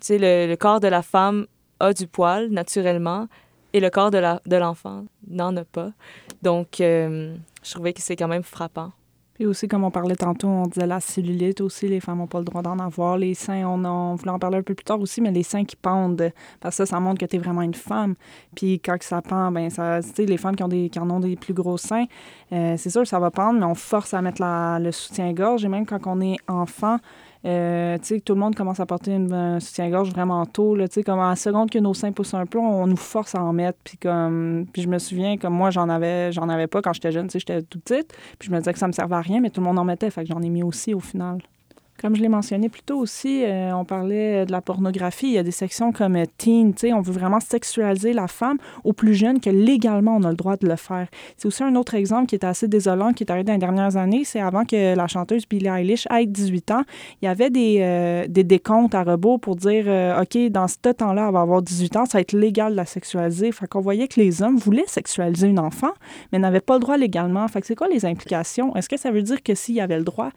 sais, 0.00 0.18
le, 0.18 0.54
corps 0.56 0.80
de 0.80 0.88
la 0.88 1.02
femme 1.02 1.46
a 1.80 1.92
du 1.92 2.06
poil 2.06 2.48
naturellement 2.50 3.28
et 3.72 3.80
le 3.80 3.90
corps 3.90 4.10
de 4.10 4.56
l'enfant 4.56 5.04
de 5.26 5.36
n'en 5.36 5.56
a 5.56 5.64
pas. 5.64 5.90
Donc, 6.42 6.80
euh, 6.80 7.34
je 7.62 7.70
trouvais 7.70 7.92
que 7.92 8.00
c'est 8.00 8.16
quand 8.16 8.28
même 8.28 8.42
frappant. 8.42 8.92
Puis 9.38 9.46
aussi, 9.46 9.68
comme 9.68 9.84
on 9.84 9.92
parlait 9.92 10.16
tantôt, 10.16 10.48
on 10.48 10.66
disait 10.66 10.88
la 10.88 10.98
cellulite 10.98 11.60
aussi, 11.60 11.86
les 11.86 12.00
femmes 12.00 12.18
n'ont 12.18 12.26
pas 12.26 12.40
le 12.40 12.44
droit 12.44 12.60
d'en 12.60 12.76
avoir. 12.80 13.16
Les 13.16 13.34
seins, 13.34 13.68
on, 13.68 13.84
en, 13.84 14.16
voulait 14.16 14.32
en 14.32 14.38
parler 14.40 14.58
un 14.58 14.62
peu 14.64 14.74
plus 14.74 14.82
tard 14.82 15.00
aussi, 15.00 15.20
mais 15.20 15.30
les 15.30 15.44
seins 15.44 15.64
qui 15.64 15.76
pendent, 15.76 16.32
parce 16.58 16.76
que 16.76 16.84
ça, 16.84 16.86
ça 16.86 16.98
montre 16.98 17.20
que 17.20 17.26
tu 17.26 17.36
es 17.36 17.38
vraiment 17.38 17.62
une 17.62 17.74
femme. 17.74 18.16
Puis 18.56 18.80
quand 18.80 19.00
ça 19.00 19.22
pend, 19.22 19.52
ben 19.52 19.70
ça, 19.70 20.00
les 20.18 20.36
femmes 20.38 20.56
qui, 20.56 20.64
ont 20.64 20.68
des, 20.68 20.88
qui 20.88 20.98
en 20.98 21.08
ont 21.08 21.20
des 21.20 21.36
plus 21.36 21.54
gros 21.54 21.78
seins, 21.78 22.06
euh, 22.52 22.74
c'est 22.76 22.90
sûr 22.90 23.06
ça 23.06 23.20
va 23.20 23.30
pendre, 23.30 23.60
mais 23.60 23.66
on 23.66 23.76
force 23.76 24.12
à 24.12 24.22
mettre 24.22 24.42
la, 24.42 24.80
le 24.80 24.90
soutien-gorge. 24.90 25.64
Et 25.64 25.68
même 25.68 25.86
quand 25.86 26.04
on 26.06 26.20
est 26.20 26.38
enfant, 26.48 26.98
euh, 27.44 27.98
tout 28.24 28.34
le 28.34 28.40
monde 28.40 28.54
commence 28.54 28.80
à 28.80 28.86
porter 28.86 29.14
une, 29.14 29.32
un 29.32 29.60
soutien-gorge 29.60 30.10
vraiment 30.10 30.44
tôt. 30.46 30.74
Là, 30.74 30.86
comme 31.04 31.20
en 31.20 31.36
seconde 31.36 31.70
que 31.70 31.78
nos 31.78 31.94
seins 31.94 32.12
poussent 32.12 32.34
un 32.34 32.46
peu, 32.46 32.58
on 32.58 32.86
nous 32.86 32.96
force 32.96 33.34
à 33.34 33.42
en 33.42 33.52
mettre. 33.52 33.78
Puis 33.84 33.96
comme, 33.98 34.66
je 34.76 34.88
me 34.88 34.98
souviens, 34.98 35.36
comme 35.36 35.54
moi, 35.54 35.70
j'en 35.70 35.88
avais, 35.88 36.32
j'en 36.32 36.48
avais 36.48 36.66
pas 36.66 36.82
quand 36.82 36.92
j'étais 36.92 37.12
jeune. 37.12 37.30
J'étais 37.30 37.62
toute 37.62 37.82
petite. 37.84 38.12
Puis 38.38 38.48
je 38.48 38.52
me 38.52 38.58
disais 38.58 38.72
que 38.72 38.78
ça 38.78 38.88
me 38.88 38.92
servait 38.92 39.16
à 39.16 39.20
rien, 39.20 39.40
mais 39.40 39.50
tout 39.50 39.60
le 39.60 39.66
monde 39.66 39.78
en 39.78 39.84
mettait. 39.84 40.10
Fait 40.10 40.26
j'en 40.26 40.42
ai 40.42 40.48
mis 40.48 40.62
aussi 40.62 40.94
au 40.94 41.00
final. 41.00 41.38
Comme 42.00 42.14
je 42.14 42.22
l'ai 42.22 42.28
mentionné 42.28 42.68
plus 42.68 42.82
tôt 42.82 42.98
aussi, 42.98 43.42
euh, 43.44 43.74
on 43.74 43.84
parlait 43.84 44.46
de 44.46 44.52
la 44.52 44.60
pornographie. 44.60 45.26
Il 45.26 45.32
y 45.32 45.38
a 45.38 45.42
des 45.42 45.50
sections 45.50 45.90
comme 45.90 46.14
euh, 46.14 46.26
teen, 46.36 46.72
on 46.94 47.00
veut 47.00 47.12
vraiment 47.12 47.40
sexualiser 47.40 48.12
la 48.12 48.28
femme 48.28 48.58
au 48.84 48.92
plus 48.92 49.14
jeune 49.14 49.40
que 49.40 49.50
légalement 49.50 50.16
on 50.16 50.22
a 50.22 50.30
le 50.30 50.36
droit 50.36 50.56
de 50.56 50.68
le 50.68 50.76
faire. 50.76 51.08
C'est 51.36 51.48
aussi 51.48 51.64
un 51.64 51.74
autre 51.74 51.96
exemple 51.96 52.26
qui 52.26 52.36
est 52.36 52.44
assez 52.44 52.68
désolant 52.68 53.12
qui 53.12 53.24
est 53.24 53.30
arrivé 53.32 53.42
dans 53.42 53.52
les 53.54 53.58
dernières 53.58 53.96
années. 53.96 54.22
C'est 54.24 54.40
avant 54.40 54.64
que 54.64 54.94
la 54.94 55.08
chanteuse 55.08 55.48
Billie 55.48 55.66
Eilish 55.66 56.06
ait 56.06 56.26
18 56.26 56.70
ans, 56.70 56.82
il 57.20 57.24
y 57.24 57.28
avait 57.28 57.50
des, 57.50 57.78
euh, 57.80 58.26
des 58.28 58.44
décomptes 58.44 58.94
à 58.94 59.02
rebours 59.02 59.40
pour 59.40 59.56
dire 59.56 59.86
OK, 60.20 60.38
dans 60.50 60.68
ce 60.68 60.76
temps-là, 60.76 61.26
elle 61.26 61.32
va 61.32 61.40
avoir 61.40 61.62
18 61.62 61.96
ans, 61.96 62.06
ça 62.06 62.18
va 62.18 62.22
être 62.22 62.32
légal 62.32 62.72
de 62.72 62.76
la 62.76 62.86
sexualiser. 62.86 63.50
Fait 63.50 63.66
qu'on 63.66 63.80
voyait 63.80 64.06
que 64.06 64.20
les 64.20 64.40
hommes 64.40 64.56
voulaient 64.56 64.86
sexualiser 64.86 65.48
une 65.48 65.58
enfant, 65.58 65.92
mais 66.30 66.38
n'avaient 66.38 66.60
pas 66.60 66.74
le 66.74 66.80
droit 66.80 66.96
légalement. 66.96 67.48
Fait 67.48 67.60
que 67.60 67.66
c'est 67.66 67.74
quoi 67.74 67.88
les 67.88 68.04
implications? 68.04 68.76
Est-ce 68.76 68.88
que 68.88 68.96
ça 68.96 69.10
veut 69.10 69.22
dire 69.22 69.42
que 69.42 69.56
s'il 69.56 69.74
y 69.74 69.80
avait 69.80 69.98
le 69.98 70.04
droit, 70.04 70.30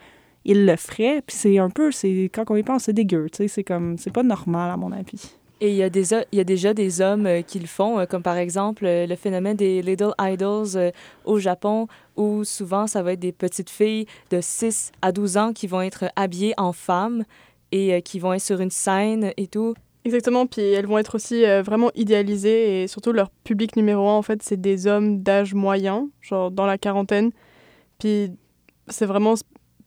il 0.45 0.65
le 0.65 0.75
ferait. 0.75 1.21
Puis 1.25 1.35
c'est 1.35 1.57
un 1.57 1.69
peu, 1.69 1.91
c'est 1.91 2.29
quand 2.33 2.49
on 2.49 2.55
y 2.55 2.63
pense, 2.63 2.83
c'est 2.83 2.93
dégueu. 2.93 3.27
Tu 3.31 3.37
sais, 3.37 3.47
c'est 3.47 3.63
comme, 3.63 3.97
c'est 3.97 4.13
pas 4.13 4.23
normal 4.23 4.71
à 4.71 4.77
mon 4.77 4.91
avis. 4.91 5.35
Et 5.63 5.69
il 5.69 5.75
y, 5.75 5.83
a 5.83 5.91
des, 5.91 6.11
il 6.31 6.37
y 6.39 6.39
a 6.39 6.43
déjà 6.43 6.73
des 6.73 7.01
hommes 7.01 7.27
euh, 7.27 7.43
qui 7.43 7.59
le 7.59 7.67
font, 7.67 7.99
euh, 7.99 8.07
comme 8.07 8.23
par 8.23 8.35
exemple 8.37 8.83
euh, 8.83 9.05
le 9.05 9.15
phénomène 9.15 9.55
des 9.55 9.83
Little 9.83 10.13
Idols 10.19 10.91
au 11.23 11.37
Japon, 11.37 11.87
où 12.17 12.43
souvent 12.43 12.87
ça 12.87 13.03
va 13.03 13.13
être 13.13 13.19
des 13.19 13.31
petites 13.31 13.69
filles 13.69 14.07
de 14.31 14.41
6 14.41 14.91
à 15.03 15.11
12 15.11 15.37
ans 15.37 15.53
qui 15.53 15.67
vont 15.67 15.81
être 15.81 16.05
habillées 16.15 16.55
en 16.57 16.73
femmes 16.73 17.25
et 17.71 18.01
qui 18.01 18.17
vont 18.17 18.33
être 18.33 18.41
sur 18.41 18.59
une 18.59 18.71
scène 18.71 19.33
et 19.37 19.45
tout. 19.45 19.75
Exactement, 20.03 20.47
puis 20.47 20.63
elles 20.63 20.87
vont 20.87 20.97
être 20.97 21.15
aussi 21.15 21.43
vraiment 21.61 21.91
idéalisées 21.93 22.81
et 22.81 22.87
surtout 22.87 23.13
leur 23.13 23.29
public 23.29 23.75
numéro 23.77 24.09
un, 24.09 24.15
en 24.15 24.21
fait, 24.23 24.41
c'est 24.41 24.59
des 24.59 24.87
hommes 24.87 25.21
d'âge 25.21 25.53
moyen, 25.53 26.09
genre 26.21 26.51
dans 26.51 26.65
la 26.65 26.77
quarantaine. 26.77 27.31
Puis 27.99 28.31
c'est 28.87 29.05
vraiment 29.05 29.35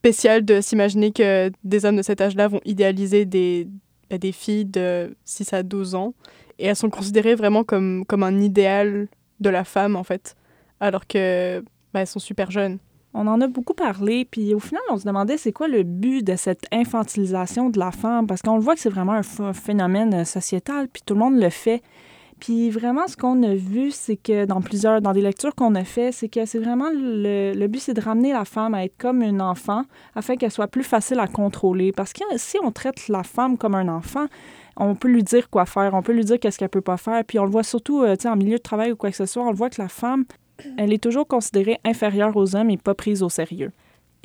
spécial 0.05 0.45
de 0.45 0.61
s'imaginer 0.61 1.11
que 1.11 1.51
des 1.63 1.83
hommes 1.83 1.95
de 1.95 2.03
cet 2.03 2.21
âge-là 2.21 2.47
vont 2.47 2.61
idéaliser 2.63 3.25
des, 3.25 3.67
bah, 4.07 4.19
des 4.19 4.31
filles 4.31 4.65
de 4.65 5.15
6 5.23 5.51
à 5.53 5.63
12 5.63 5.95
ans. 5.95 6.13
Et 6.59 6.67
elles 6.67 6.75
sont 6.75 6.91
considérées 6.91 7.33
vraiment 7.33 7.63
comme, 7.63 8.05
comme 8.05 8.21
un 8.21 8.39
idéal 8.39 9.07
de 9.39 9.49
la 9.49 9.63
femme, 9.63 9.95
en 9.95 10.03
fait, 10.03 10.35
alors 10.79 11.07
que 11.07 11.63
bah, 11.91 12.01
elles 12.01 12.07
sont 12.07 12.19
super 12.19 12.51
jeunes. 12.51 12.77
On 13.15 13.25
en 13.25 13.41
a 13.41 13.47
beaucoup 13.47 13.73
parlé, 13.73 14.25
puis 14.25 14.53
au 14.53 14.59
final, 14.59 14.83
on 14.91 14.97
se 14.97 15.05
demandait 15.05 15.37
c'est 15.37 15.51
quoi 15.51 15.67
le 15.67 15.81
but 15.81 16.23
de 16.23 16.35
cette 16.35 16.67
infantilisation 16.71 17.71
de 17.71 17.79
la 17.79 17.89
femme, 17.89 18.27
parce 18.27 18.43
qu'on 18.43 18.57
le 18.57 18.61
voit 18.61 18.75
que 18.75 18.81
c'est 18.81 18.91
vraiment 18.91 19.19
un 19.39 19.53
phénomène 19.53 20.23
sociétal, 20.23 20.87
puis 20.87 21.01
tout 21.03 21.15
le 21.15 21.21
monde 21.21 21.39
le 21.39 21.49
fait. 21.49 21.81
Puis 22.39 22.69
vraiment, 22.69 23.07
ce 23.07 23.15
qu'on 23.15 23.41
a 23.43 23.55
vu, 23.55 23.91
c'est 23.91 24.17
que 24.17 24.45
dans 24.45 24.61
plusieurs, 24.61 25.01
dans 25.01 25.13
des 25.13 25.21
lectures 25.21 25.55
qu'on 25.55 25.73
a 25.75 25.83
fait, 25.83 26.11
c'est 26.11 26.27
que 26.27 26.45
c'est 26.45 26.59
vraiment 26.59 26.89
le, 26.93 27.67
but, 27.67 27.79
c'est 27.79 27.93
de 27.93 28.01
ramener 28.01 28.33
la 28.33 28.45
femme 28.45 28.73
à 28.73 28.83
être 28.83 28.97
comme 28.97 29.21
une 29.21 29.41
enfant 29.41 29.83
afin 30.15 30.35
qu'elle 30.35 30.51
soit 30.51 30.67
plus 30.67 30.83
facile 30.83 31.19
à 31.19 31.27
contrôler. 31.27 31.91
Parce 31.91 32.11
que 32.11 32.23
si 32.35 32.57
on 32.61 32.71
traite 32.71 33.07
la 33.07 33.23
femme 33.23 33.57
comme 33.57 33.75
un 33.75 33.87
enfant, 33.87 34.25
on 34.75 34.95
peut 34.95 35.07
lui 35.07 35.23
dire 35.23 35.49
quoi 35.49 35.65
faire, 35.65 35.93
on 35.93 36.01
peut 36.01 36.11
lui 36.11 36.25
dire 36.25 36.39
qu'est-ce 36.39 36.59
qu'elle 36.59 36.69
peut 36.69 36.81
pas 36.81 36.97
faire. 36.97 37.23
Puis 37.23 37.39
on 37.39 37.45
le 37.45 37.51
voit 37.51 37.63
surtout, 37.63 38.03
euh, 38.03 38.15
en 38.25 38.35
milieu 38.35 38.57
de 38.57 38.63
travail 38.63 38.91
ou 38.91 38.95
quoi 38.97 39.11
que 39.11 39.17
ce 39.17 39.25
soit, 39.25 39.43
on 39.43 39.51
le 39.51 39.55
voit 39.55 39.69
que 39.69 39.81
la 39.81 39.87
femme, 39.87 40.25
elle 40.77 40.91
est 40.91 41.01
toujours 41.01 41.27
considérée 41.27 41.79
inférieure 41.85 42.35
aux 42.35 42.55
hommes 42.55 42.69
et 42.69 42.77
pas 42.77 42.95
prise 42.95 43.23
au 43.23 43.29
sérieux. 43.29 43.71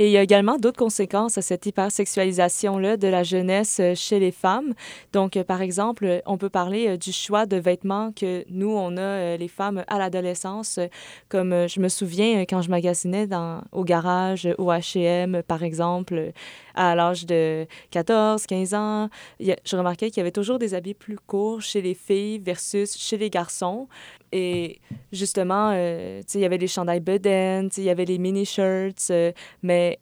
Et 0.01 0.07
il 0.07 0.13
y 0.13 0.17
a 0.17 0.23
également 0.23 0.57
d'autres 0.57 0.79
conséquences 0.79 1.37
à 1.37 1.43
cette 1.43 1.67
hypersexualisation-là 1.67 2.97
de 2.97 3.07
la 3.07 3.23
jeunesse 3.23 3.81
euh, 3.81 3.95
chez 3.95 4.19
les 4.19 4.31
femmes. 4.33 4.73
Donc, 5.13 5.37
euh, 5.37 5.45
par 5.45 5.61
exemple, 5.61 6.23
on 6.25 6.39
peut 6.39 6.49
parler 6.49 6.89
euh, 6.89 6.97
du 6.97 7.13
choix 7.13 7.45
de 7.45 7.59
vêtements 7.59 8.11
que 8.11 8.47
nous, 8.49 8.71
on 8.71 8.97
a, 8.97 9.37
les 9.37 9.49
femmes, 9.49 9.85
à 9.89 9.99
l'adolescence. 9.99 10.81
Comme 11.29 11.69
je 11.69 11.81
me 11.81 11.91
souviens 11.91 12.41
quand 12.47 12.63
je 12.63 12.71
magasinais 12.71 13.29
au 13.73 13.85
garage, 13.85 14.49
au 14.57 14.71
H&M, 14.71 15.43
par 15.47 15.63
exemple, 15.63 16.33
à 16.75 16.95
l'âge 16.95 17.27
de 17.27 17.67
14, 17.91 18.47
15 18.47 18.73
ans, 18.75 19.11
je 19.39 19.77
remarquais 19.77 20.09
qu'il 20.09 20.19
y 20.19 20.21
avait 20.23 20.31
toujours 20.31 20.59
des 20.59 20.73
habits 20.73 20.95
plus 20.95 21.19
courts 21.19 21.61
chez 21.61 21.83
les 21.83 21.95
filles 21.95 22.39
versus 22.39 22.97
chez 22.97 23.19
les 23.19 23.29
garçons. 23.29 23.87
Et 24.33 24.81
justement, 25.13 25.73
euh, 25.75 26.23
il 26.35 26.41
y 26.41 26.45
avait 26.45 26.59
les 26.59 26.69
chandails 26.69 27.01
Beden, 27.01 27.69
il 27.77 27.83
y 27.83 27.91
avait 27.91 28.05
les 28.05 28.19
mini-shirts, 28.19 29.09
euh, 29.11 29.33
mais 29.63 29.99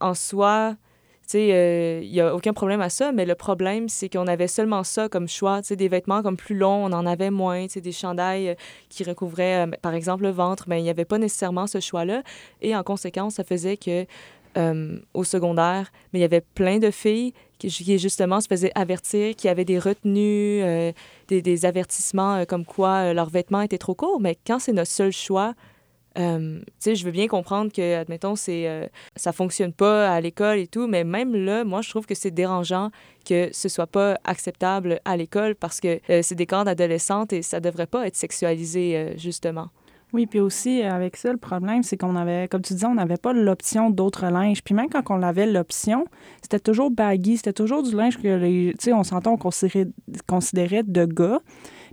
en 0.00 0.14
soi, 0.14 0.76
il 1.34 1.40
n'y 1.40 2.20
euh, 2.20 2.30
a 2.30 2.34
aucun 2.34 2.52
problème 2.54 2.80
à 2.80 2.88
ça, 2.88 3.12
mais 3.12 3.26
le 3.26 3.34
problème, 3.34 3.88
c'est 3.88 4.08
qu'on 4.08 4.26
avait 4.26 4.48
seulement 4.48 4.82
ça 4.82 5.08
comme 5.08 5.28
choix. 5.28 5.60
Des 5.60 5.88
vêtements 5.88 6.22
comme 6.22 6.36
plus 6.36 6.56
longs, 6.56 6.86
on 6.86 6.92
en 6.92 7.04
avait 7.06 7.30
moins. 7.30 7.66
Des 7.66 7.92
chandails 7.92 8.56
qui 8.88 9.04
recouvraient, 9.04 9.66
par 9.82 9.94
exemple, 9.94 10.22
le 10.22 10.30
ventre, 10.30 10.64
mais 10.68 10.80
il 10.80 10.84
n'y 10.84 10.90
avait 10.90 11.04
pas 11.04 11.18
nécessairement 11.18 11.66
ce 11.66 11.80
choix-là. 11.80 12.22
Et 12.62 12.74
en 12.74 12.82
conséquence, 12.82 13.34
ça 13.34 13.44
faisait 13.44 13.76
que 13.76 14.06
au 15.14 15.24
secondaire, 15.24 15.92
mais 16.12 16.18
il 16.18 16.22
y 16.22 16.24
avait 16.24 16.40
plein 16.40 16.78
de 16.78 16.90
filles 16.90 17.32
qui, 17.58 17.98
justement 17.98 18.40
se 18.40 18.48
faisaient 18.48 18.72
avertir, 18.74 19.34
qui 19.36 19.48
avaient 19.48 19.64
des 19.64 19.78
retenues, 19.78 20.62
euh, 20.62 20.92
des, 21.28 21.66
avertissements 21.66 22.36
euh, 22.36 22.44
comme 22.44 22.64
quoi 22.64 23.10
euh, 23.10 23.12
leurs 23.12 23.30
vêtements 23.30 23.60
étaient 23.60 23.78
trop 23.78 23.94
courts. 23.94 24.20
Mais 24.20 24.36
quand 24.46 24.58
c'est 24.58 24.72
notre 24.72 24.90
seul 24.90 25.12
choix, 25.12 25.54
sais, 26.78 26.96
je 26.96 27.04
veux 27.04 27.12
bien 27.12 27.28
comprendre 27.28 27.70
que, 27.72 27.94
admettons, 27.94 28.34
c'est, 28.34 28.90
ça 29.14 29.30
fonctionne 29.30 29.72
pas 29.72 30.12
à 30.12 30.20
l'école 30.20 30.58
et 30.58 30.66
tout, 30.66 30.88
mais 30.88 31.04
même 31.04 31.32
là, 31.32 31.62
moi, 31.62 31.80
je 31.80 31.90
trouve 31.90 32.06
que 32.06 32.16
c'est 32.16 32.32
dérangeant 32.32 32.90
que 33.24 33.50
ce 33.52 33.68
soit 33.68 33.86
pas 33.86 34.18
acceptable 34.24 35.00
à 35.04 35.16
l'école 35.16 35.54
parce 35.54 35.78
que 35.78 36.00
c'est 36.08 36.34
des 36.34 36.46
corps 36.46 36.64
d'adolescentes 36.64 37.32
et 37.32 37.42
ça 37.42 37.60
devrait 37.60 37.86
pas 37.86 38.04
être 38.04 38.16
sexualisé, 38.16 39.12
justement. 39.16 39.68
Oui, 40.14 40.26
puis 40.26 40.40
aussi, 40.40 40.82
avec 40.82 41.16
ça, 41.16 41.30
le 41.30 41.38
problème, 41.38 41.82
c'est 41.82 41.98
qu'on 41.98 42.16
avait, 42.16 42.48
comme 42.48 42.62
tu 42.62 42.72
disais, 42.72 42.86
on 42.86 42.94
n'avait 42.94 43.18
pas 43.18 43.34
l'option 43.34 43.90
d'autres 43.90 44.26
linges. 44.26 44.62
Puis 44.62 44.74
même 44.74 44.88
quand 44.88 45.02
on 45.10 45.22
avait 45.22 45.46
l'option, 45.46 46.06
c'était 46.40 46.60
toujours 46.60 46.90
baggy, 46.90 47.36
c'était 47.36 47.52
toujours 47.52 47.82
du 47.82 47.94
linge 47.94 48.16
que 48.16 48.28
les, 48.28 48.74
tu 48.78 48.84
sais, 48.84 48.92
on 48.94 49.04
s'entend, 49.04 49.32
on 49.32 49.50
considérait, 50.26 50.82
de 50.82 51.04
gars. 51.04 51.40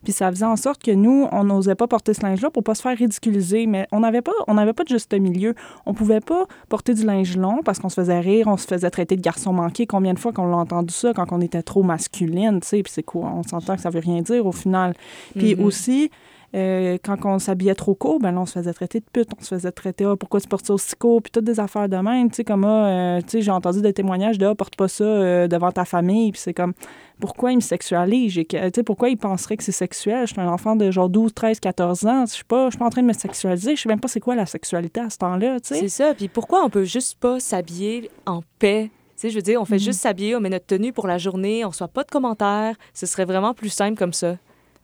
Puis 0.03 0.13
ça 0.13 0.29
faisait 0.29 0.45
en 0.45 0.55
sorte 0.55 0.81
que 0.83 0.91
nous, 0.91 1.27
on 1.31 1.43
n'osait 1.43 1.75
pas 1.75 1.87
porter 1.87 2.13
ce 2.13 2.21
linge-là 2.21 2.51
pour 2.51 2.63
pas 2.63 2.75
se 2.75 2.83
faire 2.83 2.97
ridiculiser. 2.97 3.65
Mais 3.65 3.87
on 3.91 4.01
n'avait 4.01 4.21
pas, 4.21 4.31
on 4.47 4.53
n'avait 4.53 4.73
pas 4.73 4.83
de 4.83 4.89
juste 4.89 5.13
milieu. 5.13 5.55
On 5.85 5.93
pouvait 5.93 6.21
pas 6.21 6.45
porter 6.69 6.93
du 6.93 7.05
linge 7.05 7.35
long 7.35 7.61
parce 7.65 7.79
qu'on 7.79 7.89
se 7.89 7.95
faisait 7.95 8.19
rire, 8.19 8.47
on 8.47 8.55
se 8.55 8.67
faisait 8.67 8.89
traiter 8.91 9.17
de 9.17 9.21
garçon 9.21 9.51
manqué. 9.51 9.87
Combien 9.87 10.13
de 10.13 10.19
fois 10.19 10.31
qu'on 10.31 10.45
l'a 10.45 10.57
entendu 10.57 10.93
ça 10.93 11.11
quand 11.13 11.31
on 11.31 11.41
était 11.41 11.63
trop 11.63 11.83
masculine, 11.83 12.59
tu 12.61 12.67
sais. 12.67 12.83
Puis 12.83 12.93
c'est 12.93 13.03
quoi? 13.03 13.33
On 13.35 13.43
s'entend 13.43 13.75
que 13.75 13.81
ça 13.81 13.89
veut 13.89 13.99
rien 13.99 14.21
dire 14.21 14.45
au 14.45 14.51
final. 14.51 14.93
Puis 15.35 15.55
mm-hmm. 15.55 15.63
aussi, 15.63 16.11
euh, 16.53 16.97
quand 17.03 17.17
on 17.25 17.39
s'habillait 17.39 17.75
trop 17.75 17.95
court, 17.95 18.19
ben 18.19 18.31
là, 18.31 18.41
on 18.41 18.45
se 18.45 18.53
faisait 18.53 18.73
traiter 18.73 18.99
de 18.99 19.05
pute, 19.11 19.29
on 19.37 19.43
se 19.43 19.55
faisait 19.55 19.71
traiter, 19.71 20.05
ah, 20.05 20.15
pourquoi 20.17 20.39
tu 20.39 20.47
portes 20.47 20.65
ça 20.65 20.73
aussi 20.73 20.95
court, 20.95 21.21
puis 21.21 21.31
toutes 21.31 21.45
des 21.45 21.59
affaires 21.59 21.89
de 21.89 21.97
même, 21.97 22.29
tu 22.29 22.37
sais, 22.37 22.43
comme, 22.43 22.63
ah, 22.63 22.87
euh, 22.87 23.21
tu 23.21 23.29
sais, 23.29 23.41
j'ai 23.41 23.51
entendu 23.51 23.81
des 23.81 23.93
témoignages 23.93 24.37
de, 24.37 24.45
ah, 24.45 24.55
porte 24.55 24.75
pas 24.75 24.87
ça 24.87 25.03
euh, 25.03 25.47
devant 25.47 25.71
ta 25.71 25.85
famille, 25.85 26.31
puis 26.31 26.41
c'est 26.41 26.53
comme, 26.53 26.73
pourquoi 27.19 27.51
il 27.51 27.57
me 27.57 27.61
sexualise, 27.61 28.33
tu 28.33 28.45
sais, 28.57 28.83
pourquoi 28.83 29.09
il 29.09 29.17
penserait 29.17 29.57
que 29.57 29.63
c'est 29.63 29.71
sexuel, 29.71 30.27
je 30.27 30.33
suis 30.33 30.41
un 30.41 30.47
enfant 30.47 30.75
de 30.75 30.91
genre 30.91 31.09
12, 31.09 31.33
13, 31.33 31.59
14 31.59 32.05
ans, 32.05 32.25
je 32.25 32.33
suis 32.33 32.43
pas, 32.43 32.67
je 32.67 32.71
suis 32.71 32.79
pas 32.79 32.85
en 32.85 32.89
train 32.89 33.01
de 33.01 33.07
me 33.07 33.13
sexualiser, 33.13 33.75
je 33.75 33.81
sais 33.81 33.89
même 33.89 33.99
pas 33.99 34.07
c'est 34.07 34.19
quoi 34.19 34.35
la 34.35 34.45
sexualité 34.45 35.01
à 35.01 35.09
ce 35.09 35.17
temps-là, 35.17 35.59
tu 35.59 35.69
sais. 35.69 35.79
C'est 35.81 35.89
ça, 35.89 36.13
puis 36.13 36.27
pourquoi 36.27 36.63
on 36.63 36.69
peut 36.69 36.85
juste 36.85 37.19
pas 37.19 37.39
s'habiller 37.39 38.09
en 38.25 38.41
paix? 38.59 38.91
Tu 39.15 39.21
sais, 39.21 39.29
je 39.29 39.35
veux 39.35 39.41
dire, 39.41 39.61
on 39.61 39.65
fait 39.65 39.77
mm-hmm. 39.77 39.83
juste 39.83 40.01
s'habiller, 40.01 40.35
on 40.35 40.41
met 40.41 40.49
notre 40.49 40.65
tenue 40.65 40.91
pour 40.91 41.07
la 41.07 41.17
journée, 41.17 41.63
on 41.63 41.71
soit 41.71 41.87
pas 41.87 42.03
de 42.03 42.09
commentaires. 42.09 42.75
Ce 42.93 43.05
serait 43.05 43.23
vraiment 43.23 43.53
plus 43.53 43.69
simple 43.69 43.97
comme 43.97 44.11
ça. 44.11 44.35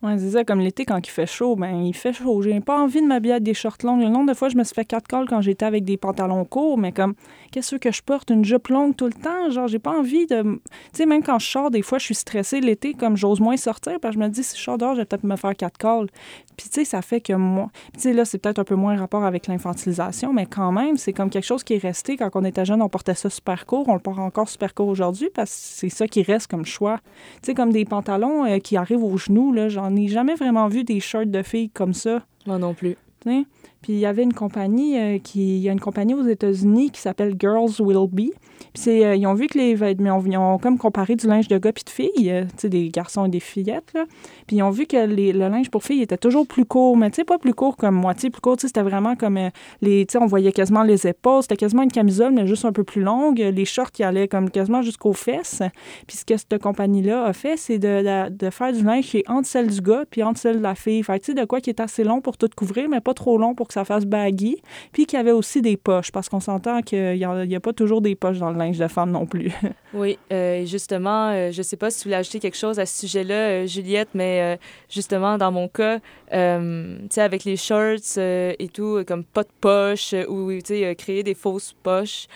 Ouais, 0.04 0.18
c'est 0.18 0.32
ça, 0.32 0.44
comme 0.44 0.60
l'été, 0.62 0.84
quand 0.84 0.98
il 0.98 1.12
fait 1.12 1.28
chaud, 1.28 1.56
ben 1.56 1.84
il 1.84 1.94
fait 1.94 2.12
chaud. 2.12 2.42
J'ai 2.42 2.60
pas 2.60 2.80
envie 2.80 3.02
de 3.04 3.06
m'habiller 3.06 3.34
avec 3.34 3.44
des 3.44 3.54
shorts 3.54 3.78
longs. 3.84 3.98
Le 3.98 4.10
nombre 4.10 4.32
de 4.32 4.34
fois, 4.34 4.50
je 4.50 4.58
me 4.58 4.64
suis 4.64 4.74
fait 4.74 4.84
quatre 4.84 5.08
cols 5.08 5.28
quand 5.30 5.42
j'étais 5.42 5.66
avec 5.66 5.84
des 5.84 5.96
pantalons 5.96 6.44
courts, 6.44 6.80
mais 6.80 6.92
comme, 6.92 7.14
qu'est-ce 7.52 7.76
que 7.76 7.92
je 7.92 8.02
porte? 8.02 8.32
Une 8.32 8.44
jupe 8.44 8.70
longue 8.70 8.96
tout 8.96 9.06
le 9.06 9.14
temps? 9.14 9.52
Genre, 9.52 9.68
j'ai 9.68 9.78
pas 9.78 9.92
envie 9.92 10.26
de. 10.26 10.42
Tu 10.42 10.60
sais, 10.94 11.06
même 11.06 11.22
quand 11.22 11.38
je 11.38 11.48
sors, 11.48 11.70
des 11.70 11.84
fois, 11.84 12.00
je 12.00 12.06
suis 12.06 12.16
stressée 12.16 12.62
l'été, 12.62 12.96
comme 12.96 13.16
j'ose 13.16 13.40
moins 13.40 13.58
sortir, 13.58 14.00
parce 14.00 14.16
que 14.16 14.22
je 14.22 14.26
me 14.26 14.32
dis, 14.32 14.44
si 14.44 14.58
je 14.58 14.64
sors 14.64 14.80
dehors, 14.80 14.96
je 14.96 15.02
vais 15.02 15.06
peut-être 15.06 15.24
me 15.24 15.36
faire 15.36 15.56
quatre 15.56 15.78
cols. 15.78 16.08
Puis, 16.58 16.68
tu 16.70 16.80
sais, 16.80 16.86
ça 16.86 17.04
fait 17.04 17.22
que 17.22 17.34
moi. 17.34 17.70
Tu 17.94 18.00
sais, 18.00 18.14
là, 18.14 18.26
c'est 18.26 18.40
peut-être 18.40 18.58
un 18.58 18.64
peu 18.64 18.76
moins 18.76 18.98
rapport 18.98 19.24
avec 19.24 19.46
l'infantilisation, 19.46 20.34
mais 20.34 20.48
quand 20.48 20.72
même, 20.72 20.98
c'est 20.98 21.14
comme 21.14 21.30
quelque 21.30 21.46
chose 21.46 21.64
qui 21.64 21.76
est 21.76 21.82
resté. 21.82 22.18
Quand 22.18 22.32
on 22.34 22.44
était 22.44 22.66
jeune, 22.66 22.82
on 22.82 22.90
portait 22.90 23.14
ça 23.14 23.30
super 23.30 23.68
court. 23.68 23.88
On 23.88 23.94
le 23.94 24.00
porte 24.00 24.18
encore 24.18 24.50
super 24.50 24.74
court 24.74 24.88
aujourd'hui 24.88 25.30
parce 25.32 25.52
que 25.52 25.58
c'est 25.62 25.90
ça 25.90 26.08
qui 26.08 26.24
reste 26.24 26.48
comme 26.48 26.66
choix. 26.66 26.98
Tu 27.44 27.48
sais, 27.48 27.54
comme 27.54 27.72
des 27.72 27.86
pantalons 27.86 28.46
euh, 28.46 28.58
qui 28.58 28.78
arrivent 28.78 29.04
aux 29.04 29.18
genoux, 29.18 29.54
là, 29.54 29.70
j'en 29.92 29.96
ai 29.96 30.08
jamais 30.08 30.36
vraiment 30.36 30.68
vu 30.68 30.84
des 30.84 31.00
shirts 31.00 31.30
de 31.30 31.44
filles 31.44 31.70
comme 31.70 31.94
ça. 31.94 32.24
Moi 32.46 32.58
non 32.58 32.74
plus. 32.74 32.96
Puis 33.82 33.94
il 33.94 34.00
y 34.00 34.06
avait 34.06 34.24
une 34.24 34.34
compagnie 34.34 35.00
euh, 35.00 35.18
qui. 35.18 35.58
Il 35.58 35.62
y 35.62 35.70
a 35.70 35.72
une 35.72 35.80
compagnie 35.80 36.14
aux 36.14 36.28
États-Unis 36.28 36.92
qui 36.92 37.02
s'appelle 37.02 37.36
Girls 37.40 37.72
Will 37.80 38.08
Be. 38.12 38.30
Puis 38.74 39.04
euh, 39.04 39.16
ils 39.16 39.26
ont 39.26 39.34
vu 39.34 39.48
que 39.48 39.58
les 39.58 39.74
vêtements. 39.74 40.24
Ils 40.26 40.38
ont, 40.38 40.60
comme 40.60 40.78
comparé 40.78 41.16
du 41.16 41.28
linge 41.28 41.48
de 41.48 41.58
gars 41.58 41.74
puis 41.74 41.84
de 41.84 41.90
filles, 41.90 42.32
euh, 42.32 42.44
tu 42.44 42.50
sais, 42.58 42.70
des 42.70 42.90
garçons 42.90 43.26
et 43.26 43.30
des 43.30 43.40
fillettes, 43.40 43.92
là. 43.96 44.06
Puis 44.46 44.58
ils 44.58 44.64
ont 44.64 44.70
vu 44.70 44.86
que 44.86 44.98
le 44.98 45.32
linge 45.32 45.72
pour 45.72 45.84
filles 45.84 46.04
était 46.04 46.18
toujours 46.18 46.46
plus 46.46 46.66
court, 46.66 46.96
mais 46.96 47.10
tu 47.10 47.18
sais, 47.18 47.24
pas 47.24 47.40
plus 47.40 47.56
court 47.56 47.76
comme 47.76 47.96
moitié 47.96 48.30
plus 48.30 48.42
court, 48.42 48.56
tu 48.58 48.62
sais, 48.62 48.68
c'était 48.68 48.84
vraiment 48.84 49.16
comme 49.16 49.40
les. 49.82 50.06
Tu 50.06 50.14
sais, 50.14 50.18
on 50.20 50.28
voyait 50.28 50.52
quasiment 50.52 50.84
les 50.84 51.08
épaules, 51.08 51.42
c'était 51.42 51.58
quasiment 51.58 51.82
une 51.82 51.92
camisole, 51.92 52.34
mais 52.34 52.46
juste 52.46 52.66
un 52.66 52.72
peu 52.72 52.84
plus 52.84 53.02
longue. 53.02 53.40
Les 53.40 53.66
shorts 53.66 53.92
qui 53.92 54.04
allaient 54.04 54.28
comme 54.28 54.52
quasiment 54.52 54.84
jusqu'aux 54.84 55.14
fesses. 55.14 55.64
Puis 56.06 56.18
ce 56.18 56.26
que 56.26 56.38
cette 56.38 56.62
compagnie-là 56.62 57.26
a 57.26 57.34
fait, 57.34 57.58
c'est 57.58 57.80
de, 57.80 58.30
de, 58.30 58.50
faire 58.52 58.74
du 58.74 58.84
linge 58.84 59.06
qui 59.06 59.18
est 59.20 59.30
entre 59.30 59.48
celle 59.48 59.68
du 59.68 59.82
gars 59.82 60.04
puis 60.10 60.22
entre 60.22 60.40
celle 60.40 60.58
de 60.58 60.64
la 60.64 60.76
fille. 60.76 61.02
Fait 61.02 61.20
tu 61.20 61.28
sais, 61.28 61.34
de 61.34 61.46
quoi 61.46 61.62
qui 61.62 61.72
est 61.72 61.80
assez 61.80 62.04
long 62.04 62.22
pour 62.22 62.38
tout 62.38 62.50
couvrir, 62.56 62.88
mais 62.88 63.02
pas 63.02 63.14
trop 63.14 63.38
long 63.38 63.56
pour 63.56 63.71
que 63.72 63.80
ça 63.80 63.86
fasse 63.86 64.06
baggy, 64.06 64.62
puis 64.92 65.06
qu'il 65.06 65.18
y 65.18 65.20
avait 65.20 65.32
aussi 65.32 65.62
des 65.62 65.78
poches, 65.78 66.12
parce 66.12 66.30
qu'on 66.30 66.40
s'entend 66.40 66.82
qu'il 66.82 67.14
n'y 67.14 67.56
a, 67.56 67.60
pas 67.60 67.74
toujours 67.74 68.02
des 68.02 68.16
poches 68.16 68.40
dans 68.40 68.52
le 68.52 68.58
linge 68.58 68.78
de 68.78 68.88
femme 68.88 69.12
non 69.12 69.26
plus. 69.26 69.52
oui, 69.94 70.20
euh, 70.32 70.66
justement, 70.66 71.30
euh, 71.30 71.52
je 71.52 71.60
ne 71.60 71.64
sais 71.64 71.78
pas 71.78 71.90
si 71.90 72.00
tu 72.00 72.04
voulais 72.08 72.18
ajouter 72.18 72.40
quelque 72.40 72.58
chose 72.58 72.80
à 72.80 72.86
ce 72.86 73.00
sujet-là, 73.02 73.34
euh, 73.34 73.68
Juliette, 73.68 74.10
mais 74.14 74.60
justement, 74.90 75.38
dans 75.38 75.52
mon 75.52 75.68
cas, 75.68 76.00
tu 76.00 76.38
sais, 77.10 77.22
avec 77.22 77.44
les 77.44 77.56
shorts 77.56 78.18
et 78.18 78.70
tout, 78.74 79.04
comme 79.08 79.24
pas 79.24 79.44
de 79.44 79.50
poche, 79.60 80.14
ou, 80.28 80.52
tu 80.54 80.62
sais, 80.66 80.96
créer 80.96 81.24
des 81.24 81.34
fausses 81.34 81.74
poches 81.84 82.28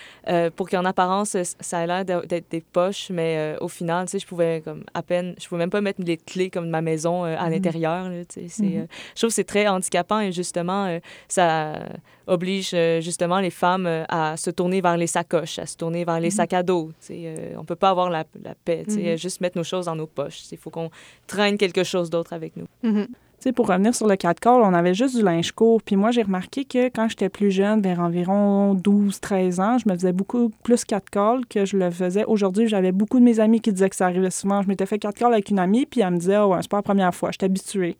pour 0.56 0.70
qu'en 0.70 0.86
apparence, 0.86 1.36
ça 1.60 1.84
ait 1.84 1.88
l'air 1.88 2.06
d'être 2.06 2.50
des 2.50 2.62
poches, 2.62 3.10
mais 3.10 3.56
au 3.60 3.68
final, 3.68 4.06
tu 4.06 4.12
sais, 4.12 4.20
je 4.20 4.28
pouvais 4.28 4.62
comme 4.64 4.84
à 4.94 5.02
peine, 5.02 5.36
je 5.42 5.48
pouvais 5.48 5.60
même 5.60 5.70
pas 5.70 5.82
mettre 5.82 6.02
les 6.04 6.18
clés 6.18 6.50
comme 6.50 6.66
de 6.66 6.72
ma 6.72 6.82
maison 6.82 7.24
à 7.24 7.46
mhm. 7.46 7.52
l'intérieur, 7.52 8.10
tu 8.30 8.48
sais, 8.48 8.64
mhm. 8.64 8.88
je 9.14 9.20
trouve 9.20 9.30
que 9.30 9.36
c'est 9.36 9.44
très 9.44 9.68
handicapant 9.68 10.20
et 10.20 10.32
justement, 10.32 11.00
ça 11.28 11.80
oblige 12.28 12.72
euh, 12.74 13.02
justement 13.02 13.40
les 13.40 13.50
femmes 13.50 13.86
euh, 13.86 14.04
à 14.10 14.38
se 14.38 14.50
tourner 14.50 14.82
vers 14.82 14.98
les 14.98 15.08
sacoches, 15.08 15.60
à 15.60 15.66
se 15.66 15.78
tourner 15.78 16.06
vers 16.06 16.20
les 16.20 16.30
mhm. 16.30 16.36
sacs 16.36 16.54
à 16.54 16.64
dos. 16.64 16.92
Euh, 17.12 17.54
on 17.56 17.62
ne 17.62 17.66
peut 17.66 17.76
pas 17.76 17.90
avoir 17.90 18.10
la, 18.10 18.24
la 18.44 18.56
paix, 18.56 18.84
mm 18.88 19.16
juste 19.18 19.42
mettre 19.42 19.58
nos 19.58 19.64
choses 19.64 19.86
dans 19.86 19.96
nos 19.96 20.08
poches. 20.08 20.44
Il 20.52 20.58
faut 20.58 20.70
qu'on 20.70 20.90
traîne 21.28 21.58
quelque 21.58 21.84
chose 21.84 22.10
d'autre 22.10 22.34
avec 22.34 22.54
nous. 22.58 22.66
Mhm. 22.84 23.08
Pour 23.54 23.68
revenir 23.68 23.94
sur 23.94 24.08
le 24.08 24.16
4 24.16 24.40
col, 24.40 24.62
on 24.64 24.74
avait 24.74 24.96
juste 24.96 25.16
du 25.16 25.22
linge 25.22 25.52
court. 25.52 25.82
Puis 25.82 25.96
moi, 25.96 26.10
j'ai 26.10 26.24
remarqué 26.24 26.66
que 26.66 26.88
quand 26.88 27.08
j'étais 27.08 27.30
plus 27.30 27.52
jeune, 27.52 27.80
vers 27.80 28.00
environ 28.00 28.74
12-13 28.74 29.62
ans, 29.62 29.78
je 29.78 29.88
me 29.88 29.94
faisais 29.94 30.14
beaucoup 30.14 30.52
plus 30.64 30.84
4 30.84 31.10
calls 31.12 31.46
que 31.48 31.64
je 31.64 31.78
le 31.78 31.92
faisais. 31.92 32.26
Aujourd'hui, 32.26 32.68
j'avais 32.68 32.92
beaucoup 32.92 33.20
de 33.20 33.24
mes 33.24 33.40
amis 33.40 33.62
qui 33.62 33.72
disaient 33.72 33.90
que 33.90 33.96
ça 33.96 34.08
arrivait 34.08 34.32
souvent. 34.32 34.64
Je 34.64 34.68
m'étais 34.68 34.88
fait 34.88 34.98
4 34.98 35.16
calls 35.16 35.34
avec 35.34 35.50
une 35.50 35.60
amie, 35.60 35.86
puis 35.86 36.02
elle 36.02 36.12
me 36.12 36.18
disait, 36.18 36.38
oh, 36.38 36.48
ouais, 36.48 36.58
c'est 36.62 36.72
pas 36.72 36.78
la 36.78 36.84
première 36.84 37.14
fois, 37.14 37.30
je 37.32 37.38
suis 37.40 37.46
habituée. 37.46 37.98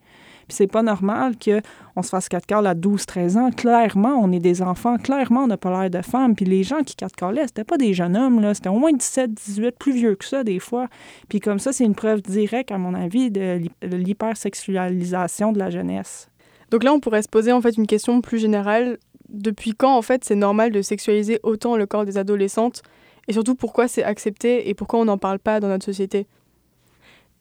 Puis 0.48 0.56
c'est 0.58 0.68
pas 0.68 0.84
normal 0.84 1.34
qu'on 1.38 2.04
se 2.04 2.10
fasse 2.10 2.30
4 2.30 2.46
quarts 2.46 2.66
à 2.66 2.76
12-13 2.76 3.38
ans. 3.38 3.52
Clairement, 3.52 4.20
on 4.22 4.32
est 4.32 4.40
des 4.40 4.62
enfants. 4.62 4.98
Clairement, 4.98 5.44
on 5.44 5.48
n'a 5.48 5.58
pas 5.58 5.82
l'air 5.82 5.90
de 5.90 6.02
femmes. 6.02 6.36
Puis 6.36 6.46
les 6.46 6.64
gens 6.64 6.84
qui 6.84 6.96
4 6.96 7.16
quarts 7.16 7.34
c'était 7.46 7.64
pas 7.64 7.78
des 7.78 7.94
jeunes 7.94 8.16
hommes, 8.16 8.42
là. 8.42 8.54
C'était 8.54 8.70
au 8.70 8.78
moins 8.78 8.94
17, 8.94 9.34
18, 9.34 9.72
plus 9.78 9.94
vieux 9.94 10.16
que 10.16 10.26
ça, 10.26 10.44
des 10.44 10.60
fois. 10.60 10.88
Puis 11.30 11.40
comme 11.40 11.60
ça, 11.60 11.74
c'est 11.74 11.86
une 11.86 11.96
preuve 11.96 12.22
directe, 12.22 12.72
à 12.72 12.78
mon 12.78 12.94
avis, 12.94 13.32
de 13.32 13.60
l'hypersexualisation 13.82 15.52
de 15.52 15.60
la 15.60 15.70
jeunesse. 15.70 16.30
Donc 16.72 16.84
là, 16.84 16.94
on 16.94 17.00
pourrait 17.00 17.22
se 17.22 17.30
poser 17.30 17.52
en 17.52 17.62
fait 17.62 17.78
une 17.78 17.88
question 17.88 18.22
plus 18.22 18.40
générale. 18.40 18.98
Depuis 19.30 19.74
quand, 19.74 19.98
en 19.98 20.02
fait, 20.02 20.24
c'est 20.24 20.36
normal 20.36 20.72
de 20.72 20.82
sexualiser 20.82 21.40
autant 21.44 21.78
le 21.78 21.86
corps 21.86 22.06
des 22.06 22.18
adolescentes? 22.18 22.84
Et 23.28 23.34
surtout, 23.34 23.56
pourquoi 23.56 23.88
c'est 23.88 24.04
accepté 24.04 24.70
et 24.70 24.76
pourquoi 24.76 25.00
on 25.00 25.06
n'en 25.06 25.18
parle 25.18 25.40
pas 25.40 25.60
dans 25.60 25.68
notre 25.68 25.86
société? 25.86 26.28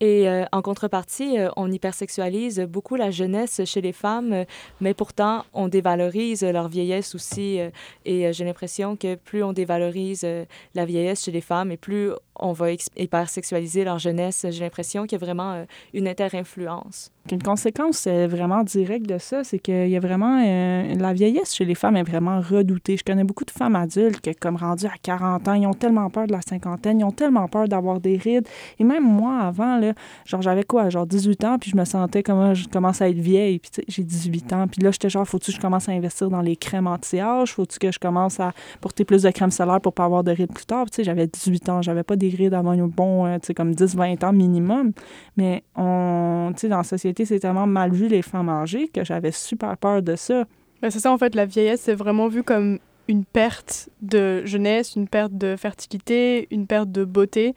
Et 0.01 0.29
euh, 0.29 0.45
en 0.51 0.61
contrepartie, 0.61 1.39
euh, 1.39 1.51
on 1.57 1.71
hypersexualise 1.71 2.61
beaucoup 2.61 2.97
la 2.97 3.11
jeunesse 3.11 3.61
chez 3.65 3.81
les 3.81 3.93
femmes, 3.93 4.33
euh, 4.33 4.45
mais 4.81 4.93
pourtant, 4.93 5.45
on 5.53 5.69
dévalorise 5.69 6.43
leur 6.43 6.69
vieillesse 6.69 7.15
aussi. 7.15 7.61
et 8.05 8.33
j'ai 8.33 8.45
l'impression 8.45 8.97
que 8.97 9.15
plus 9.15 9.43
on 9.43 9.53
dévalorise 9.53 10.27
la 10.75 10.85
vieillesse 10.85 11.25
chez 11.25 11.31
les 11.31 11.41
femmes 11.41 11.71
et 11.71 11.77
plus 11.77 12.11
on 12.37 12.53
va 12.53 12.73
hypersexualiser 12.73 13.85
leur 13.85 13.99
jeunesse, 13.99 14.47
j'ai 14.51 14.65
l'impression 14.65 15.03
qu'il 15.07 15.19
y 15.19 15.23
a 15.23 15.25
vraiment 15.25 15.65
une 15.93 16.09
inter-influence. 16.09 17.11
Une 17.31 17.43
conséquence 17.43 18.07
vraiment 18.07 18.63
directe 18.65 19.07
de 19.07 19.19
ça, 19.19 19.45
c'est 19.45 19.59
qu'il 19.59 19.89
y 19.89 19.97
a 19.97 20.01
vraiment... 20.01 20.43
la 20.43 21.13
vieillesse 21.13 21.55
chez 21.55 21.65
les 21.65 21.75
femmes 21.75 21.97
est 21.97 22.03
vraiment 22.03 22.41
redoutée. 22.41 22.97
Je 22.97 23.05
connais 23.05 23.25
beaucoup 23.25 23.45
de 23.45 23.51
femmes 23.51 23.77
adultes 23.77 24.21
qui, 24.21 24.35
comme 24.35 24.57
rendues 24.57 24.87
à 24.87 24.99
40 25.03 25.49
ans, 25.49 25.55
ils 25.55 25.67
ont 25.67 25.73
tellement 25.73 26.11
peur 26.11 26.27
de 26.27 26.33
la 26.33 26.43
cinquantaine, 26.43 27.01
ils 27.01 27.05
ont 27.05 27.13
tellement 27.13 27.49
peur 27.49 27.67
d'avoir 27.69 28.01
des 28.01 28.17
rides. 28.17 28.47
Et 28.79 28.85
même 28.85 29.05
moi, 29.05 29.39
avant, 29.41 29.81
genre, 30.27 30.43
j'avais 30.43 30.65
quoi, 30.65 30.91
genre 30.91 31.07
18 31.07 31.45
ans, 31.45 31.59
puis 31.59 31.71
je 31.71 31.77
me 31.77 31.85
sentais 31.85 32.23
comme 32.23 32.55
je 32.55 32.69
commence 32.69 33.01
à 33.01 33.09
être 33.09 33.19
vieille, 33.19 33.59
puis 33.59 33.71
j'ai 33.89 34.03
18 34.03 34.53
ans, 34.53 34.67
puis 34.69 34.83
là, 34.83 34.91
j'étais 34.91 35.09
genre, 35.09 35.27
faut-tu 35.27 35.53
que 35.53 35.57
je 35.57 35.61
commence 35.61 35.89
à 35.89 35.93
investir 35.93 36.29
dans 36.29 36.43
les 36.43 36.57
crèmes 36.57 36.87
anti-âge, 36.87 37.55
faut-tu 37.55 37.79
que 37.79 37.91
je 37.91 37.99
commence 37.99 38.39
à 38.41 38.53
porter 38.81 39.05
plus 39.05 39.23
de 39.23 39.31
crème 39.31 39.51
solaire 39.51 39.81
pour 39.81 39.95
pas 39.95 40.05
avoir 40.05 40.25
de 40.25 40.33
rides 40.33 40.53
plus 40.53 40.67
tard, 40.67 40.91
tu 40.91 40.97
sais, 40.97 41.05
j'avais 41.05 41.27
18 41.27 41.69
ans, 41.71 41.81
j'avais 41.81 42.03
pas 42.03 42.17
des 42.17 42.24
rides 42.29 42.55
avant 42.55 42.71
un 42.71 42.87
bon, 42.87 43.27
euh, 43.27 43.39
tu 43.39 43.49
sais, 43.49 43.55
comme 43.55 43.73
10-20 43.73 44.25
ans 44.25 44.33
minimum, 44.33 44.93
mais 45.37 45.63
on, 45.77 46.53
tu 46.55 46.61
sais, 46.61 46.69
dans 46.69 46.79
la 46.79 46.85
société, 46.85 47.25
c'est 47.25 47.41
tellement 47.41 47.67
mal 47.67 47.93
vu 47.93 48.09
les 48.09 48.23
femmes 48.23 48.49
âgées 48.49 48.89
que 48.89 49.05
j'avais 49.05 49.33
super 49.33 49.77
peur 49.77 50.03
de 50.03 50.17
ça. 50.17 50.45
Ben, 50.83 50.91
c'est 50.91 51.01
ça, 51.01 51.13
en 51.13 51.19
fait, 51.19 51.35
la 51.35 51.47
vieillesse, 51.47 51.83
c'est 51.83 51.95
vraiment 51.95 52.29
vu 52.29 52.43
comme 52.43 52.79
une 53.09 53.25
perte 53.25 53.91
de 54.03 54.45
jeunesse, 54.45 54.97
une 54.97 55.09
perte 55.09 55.33
de 55.33 55.57
fertilité, 55.57 56.49
une 56.51 56.67
perte 56.67 56.91
de 56.91 57.05
beauté. 57.05 57.55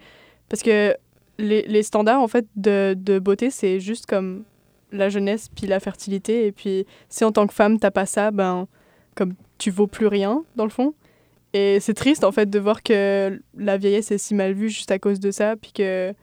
Parce 0.50 0.64
que 0.64 0.96
les, 1.38 1.84
standards 1.84 2.22
en 2.22 2.28
fait 2.28 2.46
de, 2.56 2.96
de 2.98 3.20
beauté, 3.20 3.50
c'est 3.50 3.80
juste 3.80 4.06
comme 4.06 4.44
la 4.92 5.10
jeunesse 5.10 5.50
puis 5.50 5.68
la 5.68 5.80
fertilité. 5.80 6.48
Et 6.48 6.52
puis 6.52 6.86
si 7.10 7.24
en 7.24 7.32
tant 7.32 7.48
que 7.48 7.54
femme, 7.54 7.80
t'as 7.80 7.92
pas 7.92 8.06
ça, 8.06 8.32
ben 8.32 8.68
comme 9.16 9.34
tu 9.58 9.72
vaux 9.72 9.88
plus 9.88 10.08
rien 10.08 10.44
dans 10.56 10.64
le 10.64 10.70
fond. 10.70 10.94
Et 11.58 11.80
c'est 11.80 11.96
triste 11.96 12.24
en 12.24 12.32
fait 12.32 12.52
de 12.52 12.60
voir 12.60 12.84
que 12.84 13.42
la 13.58 13.78
vieillesse 13.78 14.12
est 14.12 14.20
si 14.20 14.36
mal 14.36 14.54
vue 14.54 14.70
juste 14.70 14.92
à 14.92 15.00
cause 15.00 15.20
de 15.20 15.32
ça, 15.32 15.56
puis 15.56 15.72
que 15.72 16.14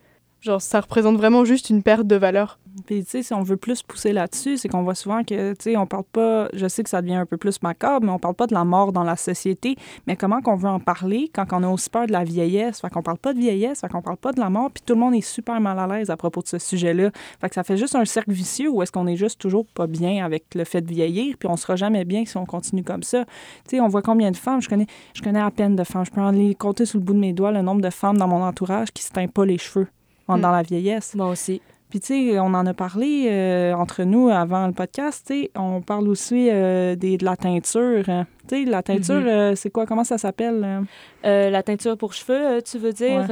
genre 0.44 0.60
ça 0.60 0.80
représente 0.80 1.16
vraiment 1.16 1.44
juste 1.44 1.70
une 1.70 1.82
perte 1.82 2.06
de 2.06 2.16
valeur. 2.16 2.58
Puis, 2.86 3.04
tu 3.04 3.10
sais, 3.10 3.22
si 3.22 3.32
on 3.32 3.42
veut 3.42 3.56
plus 3.56 3.82
pousser 3.82 4.12
là-dessus, 4.12 4.56
c'est 4.56 4.68
qu'on 4.68 4.82
voit 4.82 4.96
souvent 4.96 5.22
que, 5.22 5.52
tu 5.52 5.62
sais, 5.62 5.76
on 5.76 5.86
parle 5.86 6.04
pas, 6.04 6.48
je 6.52 6.66
sais 6.66 6.82
que 6.82 6.90
ça 6.90 7.00
devient 7.02 7.14
un 7.14 7.24
peu 7.24 7.36
plus 7.36 7.62
macabre, 7.62 8.04
mais 8.04 8.10
on 8.10 8.18
parle 8.18 8.34
pas 8.34 8.48
de 8.48 8.54
la 8.54 8.64
mort 8.64 8.92
dans 8.92 9.04
la 9.04 9.14
société, 9.14 9.76
mais 10.08 10.16
comment 10.16 10.42
qu'on 10.42 10.56
veut 10.56 10.68
en 10.68 10.80
parler 10.80 11.30
quand 11.32 11.46
on 11.52 11.62
a 11.62 11.68
aussi 11.68 11.88
peur 11.88 12.06
de 12.06 12.12
la 12.12 12.24
vieillesse? 12.24 12.80
Fait 12.80 12.90
qu'on 12.90 13.02
parle 13.02 13.18
pas 13.18 13.32
de 13.32 13.38
vieillesse, 13.38 13.80
fait 13.80 13.88
qu'on 13.88 14.02
parle 14.02 14.16
pas 14.16 14.32
de 14.32 14.40
la 14.40 14.50
mort, 14.50 14.70
puis 14.72 14.82
tout 14.84 14.94
le 14.94 15.00
monde 15.00 15.14
est 15.14 15.20
super 15.20 15.60
mal 15.60 15.78
à 15.78 15.86
l'aise 15.86 16.10
à 16.10 16.16
propos 16.16 16.42
de 16.42 16.48
ce 16.48 16.58
sujet-là. 16.58 17.10
Fait 17.40 17.48
que 17.48 17.54
ça 17.54 17.62
fait 17.62 17.76
juste 17.76 17.94
un 17.94 18.04
cercle 18.04 18.32
vicieux 18.32 18.68
où 18.68 18.82
est-ce 18.82 18.90
qu'on 18.90 19.06
est 19.06 19.16
juste 19.16 19.40
toujours 19.40 19.66
pas 19.66 19.86
bien 19.86 20.24
avec 20.24 20.54
le 20.56 20.64
fait 20.64 20.80
de 20.80 20.88
vieillir, 20.88 21.36
puis 21.38 21.48
on 21.48 21.56
sera 21.56 21.76
jamais 21.76 22.04
bien 22.04 22.24
si 22.26 22.36
on 22.36 22.44
continue 22.44 22.82
comme 22.82 23.04
ça. 23.04 23.24
Tu 23.68 23.76
sais, 23.76 23.80
on 23.80 23.88
voit 23.88 24.02
combien 24.02 24.32
de 24.32 24.36
femmes, 24.36 24.60
je 24.60 24.68
connais, 24.68 24.86
je 25.14 25.22
connais 25.22 25.40
à 25.40 25.50
peine 25.52 25.76
de 25.76 25.84
femmes, 25.84 26.04
je 26.04 26.10
peux 26.10 26.20
en 26.20 26.34
compter 26.58 26.86
sous 26.86 26.98
le 26.98 27.04
bout 27.04 27.14
de 27.14 27.20
mes 27.20 27.32
doigts 27.32 27.52
le 27.52 27.62
nombre 27.62 27.82
de 27.82 27.90
femmes 27.90 28.18
dans 28.18 28.28
mon 28.28 28.42
entourage 28.42 28.90
qui 28.92 29.04
se 29.04 29.12
teignent 29.12 29.28
pas 29.28 29.46
les 29.46 29.58
cheveux 29.58 29.86
hmm. 30.28 30.40
dans 30.40 30.50
la 30.50 30.62
vieillesse. 30.62 31.14
Moi 31.14 31.28
aussi. 31.28 31.61
Puis, 31.95 32.00
tu 32.00 32.07
sais, 32.09 32.40
on 32.40 32.47
en 32.47 32.66
a 32.66 32.75
parlé 32.75 33.28
euh, 33.28 33.73
entre 33.73 34.02
nous 34.02 34.28
avant 34.28 34.66
le 34.66 34.73
podcast, 34.73 35.25
tu 35.28 35.43
sais, 35.43 35.50
on 35.54 35.81
parle 35.81 36.09
aussi 36.09 36.49
euh, 36.50 36.97
des, 36.97 37.19
de 37.19 37.25
la 37.25 37.37
teinture. 37.37 38.09
Hein. 38.09 38.26
Tu 38.49 38.64
sais, 38.64 38.69
la 38.69 38.83
teinture, 38.83 39.21
mm-hmm. 39.21 39.28
euh, 39.28 39.54
c'est 39.54 39.71
quoi? 39.71 39.87
Comment 39.87 40.02
ça 40.02 40.19
s'appelle? 40.19 40.87
la 41.23 41.62
teinture 41.62 41.97
pour 41.97 42.12
cheveux, 42.12 42.61
tu 42.62 42.78
veux 42.78 42.93
dire? 42.93 43.28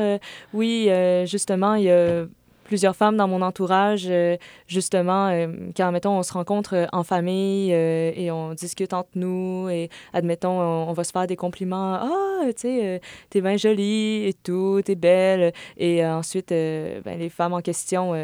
oui, 0.54 0.88
justement, 1.24 1.74
il 1.74 1.84
y 1.86 1.90
a 1.90 2.24
plusieurs 2.62 2.96
femmes 2.96 3.16
dans 3.16 3.28
mon 3.28 3.42
entourage, 3.42 4.06
euh, 4.08 4.36
justement, 4.66 5.28
euh, 5.28 5.46
quand, 5.76 5.92
mettons, 5.92 6.18
on 6.18 6.22
se 6.22 6.32
rencontre 6.32 6.74
euh, 6.74 6.86
en 6.92 7.02
famille 7.02 7.72
et 7.72 8.30
on 8.30 8.54
discute 8.54 8.92
entre 8.92 9.10
nous 9.14 9.68
et, 9.68 9.90
admettons, 10.12 10.60
on, 10.60 10.92
va 10.92 11.04
se 11.04 11.12
faire 11.12 11.26
des 11.26 11.36
compliments. 11.36 11.94
Ah, 11.94 12.44
tu 12.46 12.52
sais, 12.56 13.00
t'es 13.30 13.40
bien 13.40 13.56
jolie 13.56 14.26
et 14.26 14.34
tout, 14.34 14.80
t'es 14.84 14.94
belle. 14.94 15.52
Et 15.76 16.04
ensuite, 16.04 16.50
ben, 16.50 17.18
les 17.18 17.28
femmes 17.28 17.52
en 17.52 17.60
question 17.60 18.14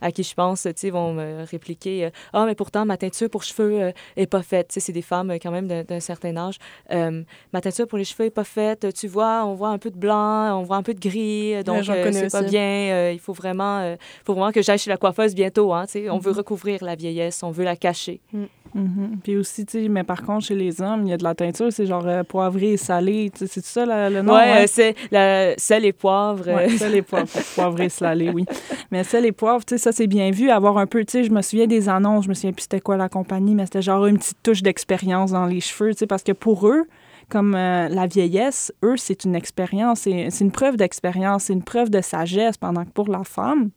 à 0.00 0.12
qui 0.12 0.22
je 0.22 0.34
pense, 0.34 0.62
tu 0.62 0.72
sais, 0.76 0.90
vont 0.90 1.12
me 1.12 1.44
répliquer 1.44 2.10
Ah, 2.32 2.44
mais 2.46 2.54
pourtant, 2.54 2.84
ma 2.84 2.96
teinture 2.96 3.28
pour 3.28 3.42
cheveux 3.42 3.92
est 4.16 4.26
pas 4.26 4.42
faite. 4.42 4.68
Tu 4.68 4.74
sais, 4.74 4.80
c'est 4.80 4.92
des 4.92 5.02
femmes 5.02 5.32
quand 5.42 5.50
même 5.50 5.66
d'un 5.68 6.00
certain 6.00 6.36
âge. 6.36 6.58
ma 6.90 7.60
teinture 7.60 7.86
pour 7.86 7.98
les 7.98 8.04
cheveux 8.04 8.26
est 8.26 8.30
pas 8.30 8.44
faite. 8.44 8.92
Tu 8.94 9.08
vois, 9.08 9.44
on 9.44 9.54
voit 9.54 9.70
un 9.70 9.78
peu 9.78 9.90
de 9.90 9.98
blanc, 9.98 10.58
on 10.58 10.62
voit 10.62 10.76
un 10.76 10.82
peu 10.82 10.94
de 10.94 11.00
gris. 11.00 11.62
Donc, 11.64 11.84
c'est 11.84 12.32
pas 12.32 12.42
bien. 12.42 13.10
il 13.10 13.20
faut 13.20 13.32
vraiment 13.32 13.75
il 13.80 13.84
euh, 13.84 13.96
faut 14.24 14.34
vraiment 14.34 14.52
que 14.52 14.62
j'aille 14.62 14.78
chez 14.78 14.90
la 14.90 14.96
coiffeuse 14.96 15.34
bientôt. 15.34 15.72
Hein, 15.72 15.84
On 16.10 16.18
veut 16.18 16.32
mhm. 16.32 16.38
recouvrir 16.38 16.84
la 16.84 16.94
vieillesse, 16.94 17.42
on 17.42 17.50
veut 17.50 17.64
la 17.64 17.76
cacher. 17.76 18.20
Mm. 18.32 18.44
Mhm. 18.74 19.18
Puis 19.22 19.36
aussi, 19.36 19.64
mais 19.88 20.04
par 20.04 20.22
contre, 20.22 20.44
chez 20.44 20.54
les 20.54 20.82
hommes, 20.82 21.04
il 21.04 21.08
y 21.08 21.12
a 21.12 21.16
de 21.16 21.24
la 21.24 21.34
teinture, 21.34 21.72
c'est 21.72 21.86
genre 21.86 22.06
euh, 22.06 22.22
poivré 22.24 22.72
et 22.72 22.76
salé. 22.76 23.30
C'est 23.34 23.64
ça 23.64 23.86
le 24.10 24.20
nom? 24.20 24.34
Oui, 24.34 24.40
ouais? 24.40 24.64
Euh, 24.64 24.66
c'est 24.66 24.94
la 25.10 25.56
sel 25.56 25.86
et 25.86 25.92
poivre. 25.92 26.46
Ouais, 26.46 26.68
sel 26.70 26.94
et 26.94 27.02
poivre. 27.02 27.26
poivré 27.54 27.86
et 27.86 27.88
salé, 27.88 28.30
oui. 28.30 28.44
Mais 28.90 29.02
sel 29.02 29.24
et 29.24 29.32
poivre, 29.32 29.64
ça, 29.66 29.92
c'est 29.92 30.06
bien 30.06 30.30
vu. 30.30 30.50
Avoir 30.50 30.76
un 30.78 30.86
peu, 30.86 31.04
tu 31.04 31.12
sais, 31.12 31.24
je 31.24 31.30
me 31.30 31.40
souviens 31.40 31.66
des 31.66 31.88
annonces, 31.88 32.24
je 32.24 32.28
me 32.28 32.34
souviens 32.34 32.52
plus 32.52 32.62
c'était 32.62 32.80
quoi 32.80 32.96
la 32.96 33.08
compagnie, 33.08 33.54
mais 33.54 33.64
c'était 33.64 33.82
genre 33.82 34.06
une 34.06 34.18
petite 34.18 34.42
touche 34.42 34.62
d'expérience 34.62 35.30
dans 35.32 35.46
les 35.46 35.60
cheveux, 35.60 35.92
tu 35.92 36.00
sais, 36.00 36.06
parce 36.06 36.22
que 36.22 36.32
pour 36.32 36.68
eux, 36.68 36.84
comme 37.28 37.52
la 37.52 38.06
vieillesse, 38.06 38.72
eux, 38.84 38.96
c'est 38.96 39.24
une 39.24 39.34
expérience, 39.34 40.00
c'est 40.00 40.40
une 40.40 40.52
preuve 40.52 40.76
d'expérience, 40.76 41.44
c'est 41.44 41.52
une 41.52 41.64
preuve 41.64 41.90
de 41.90 42.00
sagesse, 42.00 42.56
pendant 42.56 42.84
que 42.84 42.90
pour 42.90 43.08
la 43.08 43.24
femme, 43.24 43.70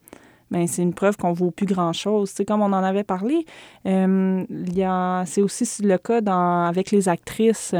ben, 0.50 0.66
c'est 0.66 0.82
une 0.82 0.94
preuve 0.94 1.16
qu'on 1.16 1.32
vaut 1.32 1.50
plus 1.50 1.66
grand-chose. 1.66 2.34
Comme 2.46 2.60
on 2.60 2.72
en 2.72 2.72
avait 2.72 3.04
parlé, 3.04 3.44
euh, 3.86 4.44
c'est 5.26 5.42
aussi 5.42 5.82
le 5.82 5.98
cas 5.98 6.20
dans, 6.20 6.64
avec 6.64 6.90
les 6.90 7.08
actrices. 7.08 7.74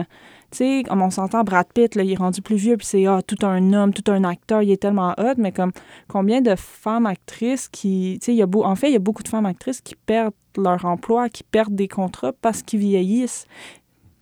Comme 0.59 1.03
on 1.03 1.11
s'entend, 1.11 1.45
Brad 1.45 1.67
Pitt, 1.73 1.95
il 1.97 2.11
est 2.11 2.17
rendu 2.17 2.43
plus 2.43 2.57
vieux, 2.57 2.77
puis 2.77 2.87
c'est 2.87 3.07
ah, 3.07 3.21
tout 3.25 3.47
un 3.47 3.73
homme, 3.73 3.93
tout 3.93 4.11
un 4.11 4.25
acteur, 4.25 4.63
il 4.63 4.71
est 4.73 4.83
tellement 4.83 5.15
hot, 5.17 5.35
mais 5.39 5.53
comme 5.53 5.71
combien 6.09 6.41
de 6.41 6.57
femmes 6.57 7.07
actrices 7.07 7.69
qui. 7.69 8.19
Tu 8.21 8.27
sais, 8.27 8.33
il 8.33 8.39
y 8.39 8.43
a 8.43 8.47
beau, 8.47 8.65
en 8.65 8.75
fait, 8.75 8.89
il 8.89 8.93
y 8.93 8.97
a 8.97 9.01
beaucoup 9.01 9.23
de 9.23 9.29
femmes 9.29 9.47
actrices 9.47 9.81
qui 9.81 9.95
perdent 9.95 10.33
leur 10.57 10.85
emploi, 10.85 11.29
qui 11.29 11.45
perdent 11.45 11.77
des 11.77 11.87
contrats 11.87 12.33
parce 12.33 12.63
qu'ils 12.63 12.81
vieillissent. 12.81 13.47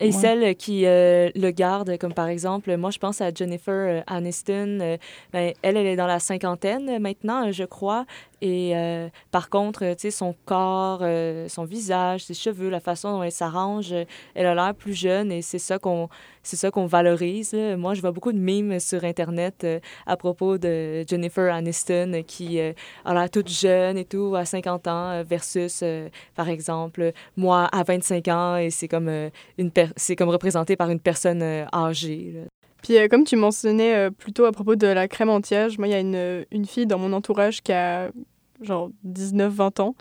Et 0.01 0.13
celles 0.13 0.55
qui 0.55 0.87
euh, 0.87 1.31
le 1.35 1.51
gardent, 1.51 1.97
comme 1.99 2.15
par 2.15 2.29
exemple, 2.29 2.77
moi, 2.77 2.91
je 2.91 2.99
pense 2.99 3.21
à 3.21 3.31
Jennifer 3.35 3.75
euh, 3.75 4.01
Aniston. 4.07 4.99
ben, 5.33 5.53
elle, 5.63 5.77
elle 5.77 5.87
est 5.87 5.97
dans 5.97 6.07
la 6.07 6.21
cinquantaine 6.21 6.99
maintenant, 7.01 7.51
je 7.51 7.65
crois. 7.65 8.07
Et 8.41 8.77
euh, 8.77 9.09
par 9.31 9.51
contre, 9.51 9.81
tu 9.95 9.95
sais, 9.99 10.11
son 10.11 10.35
corps, 10.45 11.01
euh, 11.03 11.49
son 11.49 11.65
visage, 11.65 12.25
ses 12.25 12.35
cheveux, 12.35 12.69
la 12.69 12.81
façon 12.81 13.11
dont 13.13 13.23
elle 13.23 13.33
s'arrange, 13.33 13.93
elle 14.35 14.47
a 14.47 14.55
l'air 14.55 14.75
plus 14.75 14.95
jeune 14.95 15.33
et 15.33 15.43
c'est 15.43 15.59
ça 15.59 15.79
qu'on 15.79 16.09
c'est 16.43 16.57
ça 16.57 16.71
qu'on 16.71 16.87
valorise. 16.87 17.55
Moi, 17.77 17.95
je 17.95 18.01
vois 18.01 18.13
beaucoup 18.13 18.33
de 18.33 18.39
mimes 18.39 18.81
sur 18.81 19.05
Internet 19.05 19.65
euh, 19.65 19.81
à 20.07 20.17
propos 20.17 20.57
de 20.57 21.05
Jennifer 21.07 21.53
Aniston 21.53 22.23
qui 22.27 22.61
a 22.61 23.15
l'air 23.15 23.31
toute 23.31 23.49
jeune 23.49 23.99
et 23.99 24.05
tout, 24.05 24.35
à 24.37 24.45
50 24.45 24.87
ans, 24.87 25.23
versus, 25.25 25.85
par 26.35 26.49
exemple, 26.49 27.13
moi 27.37 27.69
à 27.73 27.83
25 27.83 28.29
ans 28.29 28.57
et 28.57 28.71
c'est 28.71 28.89
comme, 28.89 29.11
une 29.59 29.71
c'est 29.97 30.17
comme 30.17 30.31
représenté 30.31 30.77
par 30.77 30.91
une 30.91 31.01
personne 31.01 31.43
âgée. 31.73 32.47
Puis 32.83 32.97
comme 33.09 33.25
tu 33.25 33.37
mentionnais 33.37 34.11
plutôt 34.11 34.45
à 34.45 34.53
propos 34.53 34.77
de 34.77 34.87
la 34.87 35.09
crème 35.09 35.31
anti-âge, 35.31 35.79
moi, 35.79 35.89
il 35.89 35.91
y 35.91 35.95
a 35.95 36.01
une, 36.01 36.47
une 36.51 36.65
fille 36.65 36.87
dans 36.87 36.99
mon 36.99 37.13
entourage 37.13 37.63
qui 37.63 37.73
a 37.73 38.11
genre 38.61 38.91
19-20 39.07 39.83
ans, 39.83 39.95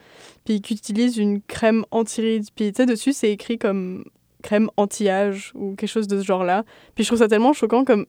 puis 0.45 0.61
qui 0.61 0.73
utilise 0.73 1.17
une 1.17 1.41
crème 1.41 1.85
anti-rides. 1.91 2.47
Puis 2.55 2.71
tu 2.71 2.77
sais, 2.77 2.85
dessus, 2.85 3.13
c'est 3.13 3.31
écrit 3.31 3.57
comme 3.57 4.05
crème 4.41 4.69
anti-âge 4.77 5.51
ou 5.55 5.75
quelque 5.75 5.89
chose 5.89 6.07
de 6.07 6.19
ce 6.19 6.25
genre-là. 6.25 6.63
Puis 6.95 7.03
je 7.03 7.09
trouve 7.09 7.19
ça 7.19 7.27
tellement 7.27 7.53
choquant 7.53 7.83
comme 7.83 8.05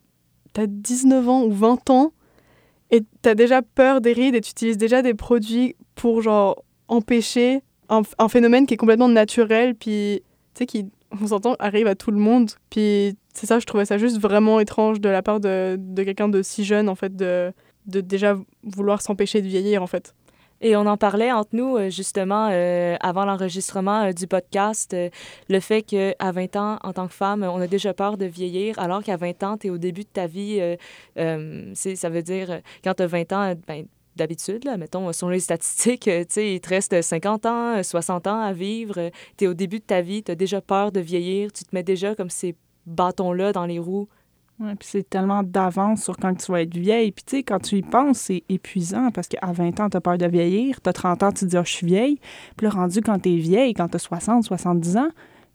t'as 0.52 0.66
19 0.66 1.28
ans 1.28 1.44
ou 1.44 1.52
20 1.52 1.90
ans 1.90 2.12
et 2.90 3.02
t'as 3.22 3.34
déjà 3.34 3.62
peur 3.62 4.00
des 4.00 4.12
rides 4.12 4.34
et 4.34 4.40
tu 4.40 4.50
utilises 4.50 4.78
déjà 4.78 5.02
des 5.02 5.14
produits 5.14 5.76
pour 5.94 6.22
genre 6.22 6.62
empêcher 6.88 7.62
un, 7.88 8.02
un 8.18 8.28
phénomène 8.28 8.66
qui 8.66 8.74
est 8.74 8.78
complètement 8.78 9.08
naturel, 9.08 9.74
puis 9.74 10.22
tu 10.54 10.58
sais, 10.58 10.66
qui, 10.66 10.86
on 11.10 11.26
s'entend, 11.26 11.54
arrive 11.58 11.86
à 11.86 11.94
tout 11.94 12.10
le 12.10 12.18
monde. 12.18 12.50
Puis 12.70 13.16
c'est 13.34 13.46
ça, 13.46 13.58
je 13.58 13.66
trouvais 13.66 13.84
ça 13.84 13.98
juste 13.98 14.20
vraiment 14.20 14.60
étrange 14.60 15.00
de 15.00 15.08
la 15.08 15.22
part 15.22 15.40
de, 15.40 15.76
de 15.78 16.02
quelqu'un 16.02 16.28
de 16.28 16.42
si 16.42 16.64
jeune, 16.64 16.88
en 16.88 16.94
fait, 16.94 17.14
de, 17.16 17.52
de 17.86 18.00
déjà 18.00 18.36
vouloir 18.62 19.02
s'empêcher 19.02 19.42
de 19.42 19.46
vieillir, 19.46 19.82
en 19.82 19.86
fait. 19.86 20.14
Et 20.60 20.74
on 20.76 20.86
en 20.86 20.96
parlait 20.96 21.30
entre 21.30 21.50
nous, 21.52 21.76
euh, 21.76 21.88
justement, 21.90 22.48
euh, 22.50 22.96
avant 23.00 23.24
l'enregistrement 23.24 24.06
euh, 24.06 24.12
du 24.12 24.26
podcast, 24.26 24.96
le 25.48 25.60
fait 25.60 25.82
qu'à 25.82 26.32
20 26.32 26.56
ans, 26.56 26.78
en 26.82 26.92
tant 26.92 27.06
que 27.06 27.14
femme, 27.14 27.44
on 27.44 27.60
a 27.60 27.66
déjà 27.66 27.94
peur 27.94 28.16
de 28.16 28.26
vieillir, 28.26 28.78
alors 28.78 29.02
qu'à 29.02 29.16
20 29.16 29.42
ans, 29.44 29.56
tu 29.56 29.68
es 29.68 29.70
au 29.70 29.78
début 29.78 30.02
de 30.02 30.08
ta 30.08 30.26
vie. 30.26 30.60
ça 31.14 32.08
veut 32.08 32.22
dire, 32.22 32.60
quand 32.82 32.94
tu 32.94 33.02
as 33.02 33.06
20 33.06 33.32
ans, 33.32 33.54
ben, 33.66 33.86
d'habitude, 34.18 34.64
là, 34.64 34.76
mettons, 34.76 35.10
selon 35.12 35.30
les 35.30 35.40
statistiques, 35.40 36.02
tu 36.04 36.24
sais, 36.28 36.54
il 36.54 36.60
te 36.60 36.68
reste 36.68 37.00
50 37.00 37.46
ans, 37.46 37.82
60 37.82 38.26
ans 38.26 38.40
à 38.40 38.52
vivre. 38.52 39.10
Tu 39.36 39.44
es 39.44 39.46
au 39.46 39.54
début 39.54 39.78
de 39.78 39.84
ta 39.84 40.02
vie, 40.02 40.22
tu 40.22 40.32
as 40.32 40.34
déjà 40.34 40.60
peur 40.60 40.92
de 40.92 41.00
vieillir, 41.00 41.52
tu 41.52 41.64
te 41.64 41.74
mets 41.74 41.82
déjà 41.82 42.14
comme 42.14 42.30
ces 42.30 42.54
bâtons-là 42.86 43.52
dans 43.52 43.66
les 43.66 43.78
roues 43.78 44.08
Ouais, 44.60 44.74
puis 44.74 44.88
c'est 44.90 45.08
tellement 45.08 45.44
d'avance 45.44 46.02
sur 46.02 46.16
quand 46.16 46.34
tu 46.34 46.50
vas 46.50 46.62
être 46.62 46.76
vieille. 46.76 47.12
Puis 47.12 47.24
tu 47.24 47.36
sais, 47.36 47.42
quand 47.44 47.60
tu 47.60 47.76
y 47.76 47.82
penses, 47.82 48.18
c'est 48.18 48.42
épuisant 48.48 49.10
parce 49.12 49.28
qu'à 49.28 49.52
20 49.52 49.78
ans, 49.78 49.88
tu 49.88 49.96
as 49.96 50.00
peur 50.00 50.18
de 50.18 50.26
vieillir. 50.26 50.80
Tu 50.80 50.90
as 50.90 50.92
30 50.92 51.22
ans, 51.22 51.32
tu 51.32 51.44
dis, 51.44 51.56
oh, 51.56 51.62
je 51.64 51.70
suis 51.70 51.86
vieille. 51.86 52.18
Puis 52.56 52.66
rendu 52.66 53.00
quand 53.00 53.20
tu 53.20 53.34
es 53.34 53.36
vieille, 53.36 53.72
quand 53.72 53.88
tu 53.88 53.96
as 53.96 54.00
60, 54.00 54.44
70 54.44 54.96
ans, 54.96 55.10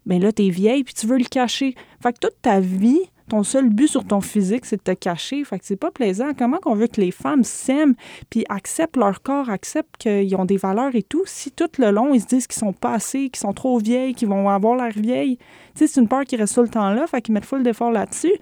bien 0.05 0.19
là, 0.19 0.31
tu 0.31 0.45
es 0.45 0.49
vieille, 0.49 0.85
puis 0.85 0.93
tu 0.93 1.05
veux 1.05 1.17
le 1.17 1.25
cacher. 1.25 1.75
Fait 2.01 2.13
que 2.13 2.19
toute 2.19 2.41
ta 2.41 2.61
vie, 2.61 3.01
ton 3.29 3.43
seul 3.43 3.69
but 3.69 3.87
sur 3.87 4.05
ton 4.05 4.21
physique, 4.21 4.65
c'est 4.65 4.77
de 4.77 4.81
te 4.81 4.91
cacher. 4.91 5.43
Fait 5.43 5.59
que 5.59 5.65
c'est 5.65 5.75
pas 5.75 5.91
plaisant. 5.91 6.31
Comment 6.37 6.57
qu'on 6.57 6.75
veut 6.75 6.87
que 6.87 7.01
les 7.01 7.11
femmes 7.11 7.43
s'aiment, 7.43 7.95
puis 8.29 8.45
acceptent 8.49 8.97
leur 8.97 9.21
corps, 9.21 9.49
acceptent 9.49 9.97
qu'ils 9.97 10.35
ont 10.35 10.45
des 10.45 10.57
valeurs 10.57 10.95
et 10.95 11.03
tout, 11.03 11.23
si 11.25 11.51
tout 11.51 11.69
le 11.77 11.91
long, 11.91 12.13
ils 12.13 12.21
se 12.21 12.27
disent 12.27 12.47
qu'ils 12.47 12.59
sont 12.59 12.73
pas 12.73 12.97
qu'ils 12.99 13.35
sont 13.35 13.53
trop 13.53 13.77
vieilles, 13.79 14.13
qu'ils 14.13 14.27
vont 14.27 14.49
avoir 14.49 14.75
l'air 14.75 14.93
vieilles? 14.95 15.37
C'est 15.75 15.95
une 15.97 16.07
peur 16.07 16.23
qui 16.25 16.35
reste 16.35 16.55
tout 16.55 16.61
le 16.61 16.69
temps 16.69 16.89
là, 16.91 17.07
fait 17.07 17.21
qu'ils 17.21 17.33
mettent 17.33 17.45
full 17.45 17.63
d'efforts 17.63 17.91
là-dessus. 17.91 18.33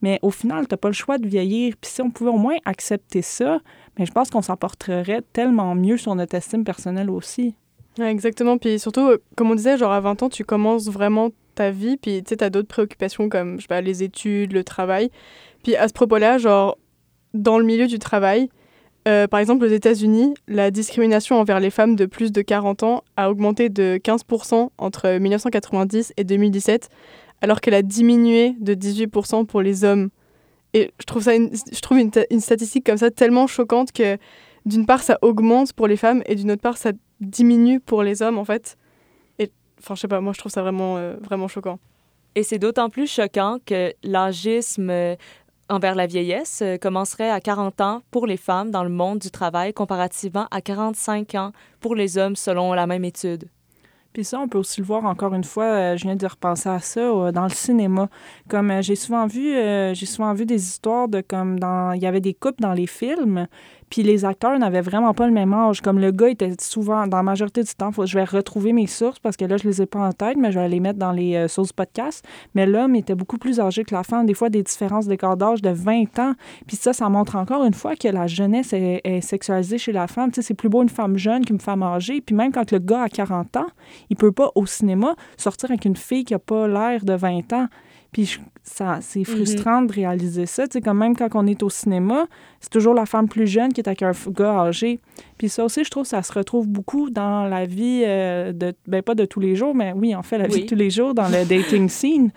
Mais 0.00 0.18
au 0.22 0.30
final, 0.30 0.66
tu 0.66 0.74
n'as 0.74 0.78
pas 0.78 0.88
le 0.88 0.94
choix 0.94 1.18
de 1.18 1.26
vieillir. 1.26 1.74
Puis 1.80 1.90
si 1.90 2.02
on 2.02 2.10
pouvait 2.10 2.30
au 2.30 2.38
moins 2.38 2.56
accepter 2.64 3.22
ça, 3.22 3.60
mais 3.98 4.06
je 4.06 4.12
pense 4.12 4.30
qu'on 4.30 4.42
s'en 4.42 4.56
porterait 4.56 5.22
tellement 5.32 5.74
mieux 5.74 5.96
sur 5.96 6.14
notre 6.14 6.36
estime 6.36 6.64
personnelle 6.64 7.10
aussi. 7.10 7.54
exactement. 8.00 8.58
Puis 8.58 8.78
surtout, 8.78 9.16
comme 9.36 9.50
on 9.50 9.54
disait, 9.54 9.76
genre 9.76 9.92
à 9.92 10.00
20 10.00 10.22
ans, 10.22 10.28
tu 10.28 10.44
commences 10.44 10.88
vraiment 10.88 11.30
ta 11.58 11.70
vie. 11.70 11.96
Puis 11.96 12.22
tu 12.22 12.30
sais, 12.30 12.36
tu 12.36 12.44
as 12.44 12.50
d'autres 12.50 12.68
préoccupations 12.68 13.28
comme, 13.28 13.58
les 13.82 14.02
études, 14.02 14.52
le 14.52 14.64
travail. 14.64 15.10
Puis 15.62 15.76
à 15.76 15.88
ce 15.88 15.92
propos-là, 15.92 16.38
genre, 16.38 16.78
dans 17.34 17.58
le 17.58 17.64
milieu 17.64 17.86
du 17.86 17.98
travail, 17.98 18.48
euh, 19.06 19.26
par 19.26 19.40
exemple, 19.40 19.64
aux 19.64 19.68
États-Unis, 19.68 20.34
la 20.48 20.70
discrimination 20.70 21.36
envers 21.36 21.60
les 21.60 21.70
femmes 21.70 21.96
de 21.96 22.06
plus 22.06 22.30
de 22.30 22.42
40 22.42 22.82
ans 22.82 23.04
a 23.16 23.30
augmenté 23.30 23.68
de 23.68 23.98
15% 24.02 24.70
entre 24.76 25.18
1990 25.18 26.12
et 26.16 26.24
2017, 26.24 26.88
alors 27.40 27.60
qu'elle 27.60 27.74
a 27.74 27.82
diminué 27.82 28.54
de 28.60 28.74
18% 28.74 29.46
pour 29.46 29.62
les 29.62 29.84
hommes. 29.84 30.10
Et 30.74 30.90
je 31.00 31.06
trouve, 31.06 31.22
ça 31.22 31.32
je 31.32 31.80
trouve 31.80 31.98
une, 31.98 32.40
statistique 32.40 32.84
comme 32.84 32.98
ça 32.98 33.10
tellement 33.10 33.46
choquante 33.46 33.92
que 33.92 34.18
d'une 34.66 34.84
part 34.84 35.02
ça 35.02 35.18
augmente 35.22 35.72
pour 35.72 35.86
les 35.86 35.96
femmes 35.96 36.22
et 36.26 36.34
d'une 36.34 36.50
autre 36.50 36.60
part 36.60 36.76
ça 36.76 36.92
diminue 37.20 37.80
pour 37.80 38.02
les 38.02 38.20
hommes 38.20 38.36
en 38.38 38.44
fait. 38.44 38.76
Et 39.78 39.82
enfin 39.82 39.94
je 39.94 40.00
sais 40.00 40.08
pas, 40.08 40.20
moi 40.20 40.32
je 40.32 40.38
trouve 40.38 40.52
ça 40.52 40.62
vraiment, 40.62 40.96
euh, 40.96 41.16
vraiment 41.22 41.48
choquant. 41.48 41.78
Et 42.34 42.42
c'est 42.42 42.58
d'autant 42.58 42.90
plus 42.90 43.10
choquant 43.10 43.58
que 43.64 43.92
l'agisme 44.02 44.90
euh, 44.90 45.16
envers 45.68 45.94
la 45.94 46.06
vieillesse 46.06 46.60
euh, 46.62 46.76
commencerait 46.76 47.30
à 47.30 47.40
40 47.40 47.80
ans 47.80 48.02
pour 48.10 48.26
les 48.26 48.36
femmes 48.36 48.70
dans 48.70 48.84
le 48.84 48.90
monde 48.90 49.18
du 49.18 49.30
travail 49.30 49.72
comparativement 49.72 50.46
à 50.50 50.60
45 50.60 51.34
ans 51.34 51.52
pour 51.80 51.94
les 51.94 52.18
hommes 52.18 52.36
selon 52.36 52.72
la 52.72 52.86
même 52.86 53.04
étude. 53.04 53.48
Puis 54.12 54.24
ça, 54.24 54.40
on 54.40 54.48
peut 54.48 54.58
aussi 54.58 54.80
le 54.80 54.86
voir 54.86 55.04
encore 55.04 55.34
une 55.34 55.44
fois, 55.44 55.64
euh, 55.64 55.96
je 55.96 56.04
viens 56.04 56.16
de 56.16 56.26
repenser 56.26 56.68
à 56.68 56.80
ça, 56.80 57.00
euh, 57.00 57.30
dans 57.30 57.44
le 57.44 57.50
cinéma. 57.50 58.08
Comme 58.48 58.70
euh, 58.70 58.82
j'ai 58.82 58.96
souvent 58.96 59.26
vu, 59.26 59.52
j'ai 59.94 60.06
souvent 60.06 60.32
vu 60.34 60.46
des 60.46 60.60
histoires 60.60 61.08
de 61.08 61.20
comme 61.20 61.60
dans, 61.60 61.92
il 61.92 62.02
y 62.02 62.06
avait 62.06 62.20
des 62.20 62.34
couples 62.34 62.60
dans 62.60 62.72
les 62.72 62.86
films, 62.86 63.46
puis 63.90 64.02
les 64.02 64.24
acteurs 64.24 64.58
n'avaient 64.58 64.80
vraiment 64.80 65.14
pas 65.14 65.26
le 65.26 65.32
même 65.32 65.52
âge. 65.52 65.80
Comme 65.80 65.98
le 65.98 66.10
gars 66.10 66.28
était 66.28 66.52
souvent, 66.60 67.06
dans 67.06 67.16
la 67.16 67.22
majorité 67.22 67.62
du 67.62 67.74
temps, 67.74 67.90
je 68.04 68.18
vais 68.18 68.24
retrouver 68.24 68.72
mes 68.72 68.86
sources 68.86 69.18
parce 69.18 69.36
que 69.36 69.44
là, 69.44 69.56
je 69.56 69.64
les 69.64 69.82
ai 69.82 69.86
pas 69.86 70.00
en 70.00 70.12
tête, 70.12 70.36
mais 70.36 70.52
je 70.52 70.58
vais 70.58 70.68
les 70.68 70.80
mettre 70.80 70.98
dans 70.98 71.12
les 71.12 71.34
euh, 71.34 71.48
sources 71.48 71.72
podcast. 71.72 72.24
Mais 72.54 72.66
l'homme 72.66 72.94
était 72.96 73.14
beaucoup 73.14 73.38
plus 73.38 73.60
âgé 73.60 73.84
que 73.84 73.94
la 73.94 74.02
femme. 74.02 74.26
Des 74.26 74.34
fois, 74.34 74.50
des 74.50 74.62
différences 74.62 75.06
d'écart 75.06 75.36
d'âge 75.36 75.62
de 75.62 75.70
20 75.70 76.18
ans. 76.18 76.34
Puis 76.66 76.76
ça, 76.76 76.92
ça 76.92 77.08
montre 77.08 77.36
encore 77.36 77.64
une 77.64 77.74
fois 77.74 77.96
que 77.96 78.08
la 78.08 78.26
jeunesse 78.26 78.72
est, 78.72 79.20
sexualisée 79.20 79.78
chez 79.78 79.92
la 79.92 80.06
femme. 80.06 80.30
Tu 80.30 80.36
sais, 80.36 80.48
c'est 80.48 80.54
plus 80.54 80.68
beau 80.68 80.82
une 80.82 80.88
femme 80.88 81.16
jeune 81.16 81.44
qu'une 81.44 81.60
femme 81.60 81.82
âgée. 81.82 82.20
Puis 82.20 82.34
même 82.34 82.52
quand 82.52 82.70
le 82.70 82.78
gars 82.78 83.02
a 83.02 83.08
40 83.08 83.56
ans, 83.56 83.66
il 84.10 84.16
peut 84.16 84.32
pas 84.32 84.50
au 84.54 84.66
cinéma 84.66 85.14
sortir 85.36 85.70
avec 85.70 85.84
une 85.84 85.96
fille 85.96 86.24
qui 86.24 86.34
a 86.34 86.38
pas 86.38 86.68
l'air 86.68 87.04
de 87.04 87.14
20 87.14 87.52
ans. 87.52 87.68
Puis 88.12 88.38
ça, 88.62 88.98
c'est 89.02 89.20
mhm. 89.20 89.24
frustrant 89.24 89.82
de 89.82 89.92
réaliser 89.92 90.46
ça. 90.46 90.66
Tu 90.66 90.74
sais, 90.74 90.80
comme 90.80 90.98
même 90.98 91.16
quand 91.16 91.28
on 91.34 91.46
est 91.46 91.62
au 91.62 91.68
cinéma, 91.68 92.26
c'est 92.60 92.70
toujours 92.70 92.94
la 92.94 93.06
femme 93.06 93.28
plus 93.28 93.46
jeune 93.46 93.72
qui 93.72 93.80
est 93.80 93.88
avec 93.88 94.02
un 94.02 94.12
gars 94.28 94.60
âgé. 94.60 94.98
Puis 95.36 95.48
ça 95.48 95.64
aussi, 95.64 95.84
je 95.84 95.90
trouve, 95.90 96.06
ça 96.06 96.22
se 96.22 96.32
retrouve 96.32 96.66
beaucoup 96.66 97.10
dans 97.10 97.44
la 97.44 97.66
vie 97.66 98.02
euh, 98.06 98.52
de, 98.52 98.74
ben 98.86 99.02
pas 99.02 99.14
de 99.14 99.24
tous 99.24 99.40
les 99.40 99.56
jours, 99.56 99.74
mais 99.74 99.92
oui, 99.92 100.14
en 100.14 100.22
fait, 100.22 100.38
la 100.38 100.46
vie 100.46 100.62
de 100.62 100.66
tous 100.66 100.74
les 100.74 100.90
jours 100.90 101.14
dans 101.14 101.28
le 101.28 101.44
dating 101.44 101.88
scene. 101.88 102.30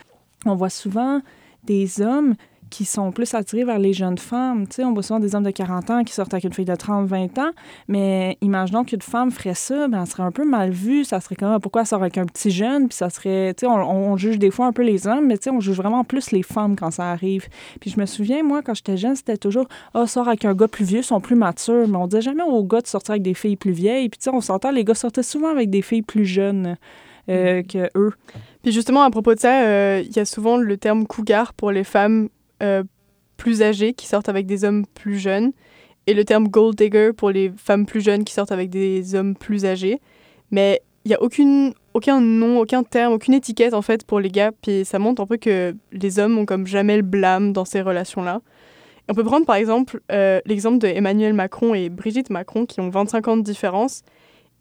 On 0.45 0.55
voit 0.55 0.69
souvent 0.69 1.21
des 1.63 2.01
hommes 2.01 2.35
qui 2.71 2.85
sont 2.85 3.11
plus 3.11 3.35
attirés 3.35 3.65
vers 3.65 3.77
les 3.77 3.93
jeunes 3.93 4.17
femmes. 4.17 4.65
Tu 4.67 4.77
sais, 4.77 4.83
on 4.83 4.93
voit 4.93 5.03
souvent 5.03 5.19
des 5.19 5.35
hommes 5.35 5.43
de 5.43 5.51
40 5.51 5.89
ans 5.91 6.03
qui 6.03 6.13
sortent 6.13 6.33
avec 6.33 6.45
une 6.45 6.53
fille 6.53 6.65
de 6.65 6.73
30, 6.73 7.05
20 7.05 7.37
ans, 7.37 7.51
mais 7.87 8.37
imaginons 8.41 8.83
qu'une 8.83 9.01
femme 9.01 9.29
ferait 9.29 9.53
ça, 9.53 9.87
ben, 9.87 10.01
elle 10.01 10.07
serait 10.07 10.23
un 10.23 10.31
peu 10.31 10.45
mal 10.45 10.71
vue. 10.71 11.03
Ça 11.03 11.19
serait 11.19 11.35
comme, 11.35 11.59
pourquoi 11.59 11.81
elle 11.81 11.87
sort 11.87 12.01
avec 12.01 12.17
un 12.17 12.25
petit 12.25 12.49
jeune? 12.49 12.87
Puis 12.87 12.95
ça 12.95 13.09
serait, 13.11 13.53
tu 13.53 13.65
sais, 13.65 13.67
on, 13.67 14.17
juge 14.17 14.39
des 14.39 14.49
fois 14.49 14.65
un 14.65 14.71
peu 14.71 14.81
les 14.81 15.05
hommes, 15.05 15.27
mais 15.27 15.37
tu 15.37 15.43
sais, 15.43 15.49
on 15.51 15.59
juge 15.59 15.75
vraiment 15.75 16.03
plus 16.03 16.31
les 16.31 16.43
femmes 16.43 16.75
quand 16.75 16.91
ça 16.91 17.11
arrive. 17.11 17.47
Puis 17.79 17.91
je 17.91 17.99
me 17.99 18.05
souviens, 18.05 18.41
moi, 18.41 18.61
quand 18.63 18.73
j'étais 18.73 18.97
jeune, 18.97 19.15
c'était 19.15 19.37
toujours, 19.37 19.67
ah, 19.93 20.01
oh, 20.03 20.07
sort 20.07 20.27
avec 20.27 20.45
un 20.45 20.55
gars 20.55 20.67
plus 20.67 20.85
vieux, 20.85 20.99
ils 20.99 21.03
sont 21.03 21.19
plus 21.19 21.35
matures. 21.35 21.87
Mais 21.87 21.97
on 21.97 22.07
disait 22.07 22.21
jamais 22.21 22.43
aux 22.43 22.63
gars 22.63 22.81
de 22.81 22.87
sortir 22.87 23.11
avec 23.11 23.21
des 23.21 23.33
filles 23.33 23.57
plus 23.57 23.73
vieilles. 23.73 24.09
Puis 24.09 24.17
tu 24.17 24.23
sais, 24.23 24.31
on 24.31 24.41
s'entend, 24.41 24.71
les 24.71 24.85
gars 24.85 24.95
sortaient 24.95 25.23
souvent 25.23 25.49
avec 25.49 25.69
des 25.69 25.81
filles 25.81 26.03
plus 26.03 26.25
jeunes. 26.25 26.77
Euh, 27.29 27.59
mm. 27.59 27.67
que 27.67 27.89
eux. 27.95 28.13
Puis 28.63 28.71
justement, 28.71 29.03
à 29.03 29.09
propos 29.11 29.35
de 29.35 29.39
ça, 29.39 29.63
euh, 29.63 30.03
il 30.03 30.15
y 30.15 30.19
a 30.19 30.25
souvent 30.25 30.57
le 30.57 30.77
terme 30.77 31.05
cougar 31.05 31.53
pour 31.53 31.71
les 31.71 31.83
femmes 31.83 32.29
euh, 32.61 32.83
plus 33.37 33.61
âgées 33.61 33.93
qui 33.93 34.07
sortent 34.07 34.29
avec 34.29 34.45
des 34.45 34.63
hommes 34.63 34.85
plus 34.85 35.17
jeunes 35.17 35.51
et 36.07 36.13
le 36.13 36.25
terme 36.25 36.47
gold 36.47 36.75
digger 36.75 37.11
pour 37.13 37.29
les 37.31 37.51
femmes 37.57 37.85
plus 37.85 38.01
jeunes 38.01 38.23
qui 38.23 38.33
sortent 38.33 38.51
avec 38.51 38.69
des 38.69 39.15
hommes 39.15 39.35
plus 39.35 39.65
âgés. 39.65 39.99
Mais 40.51 40.81
il 41.05 41.09
n'y 41.09 41.15
a 41.15 41.21
aucune, 41.21 41.73
aucun 41.93 42.21
nom, 42.21 42.59
aucun 42.59 42.83
terme, 42.83 43.13
aucune 43.13 43.33
étiquette 43.33 43.73
en 43.73 43.81
fait 43.81 44.05
pour 44.05 44.19
les 44.19 44.29
gars. 44.29 44.51
Puis 44.61 44.85
ça 44.85 44.99
montre 44.99 45.21
un 45.21 45.25
peu 45.25 45.37
que 45.37 45.75
les 45.91 46.19
hommes 46.19 46.37
ont 46.37 46.45
comme 46.45 46.67
jamais 46.67 46.97
le 46.97 47.03
blâme 47.03 47.53
dans 47.53 47.65
ces 47.65 47.81
relations-là. 47.81 48.41
On 49.09 49.13
peut 49.13 49.23
prendre 49.23 49.45
par 49.45 49.55
exemple 49.55 50.01
euh, 50.11 50.39
l'exemple 50.45 50.77
de 50.77 50.87
Emmanuel 50.87 51.33
Macron 51.33 51.73
et 51.73 51.89
Brigitte 51.89 52.29
Macron 52.29 52.65
qui 52.65 52.79
ont 52.79 52.89
25 52.89 53.27
ans 53.27 53.37
de 53.37 53.41
différence. 53.41 54.03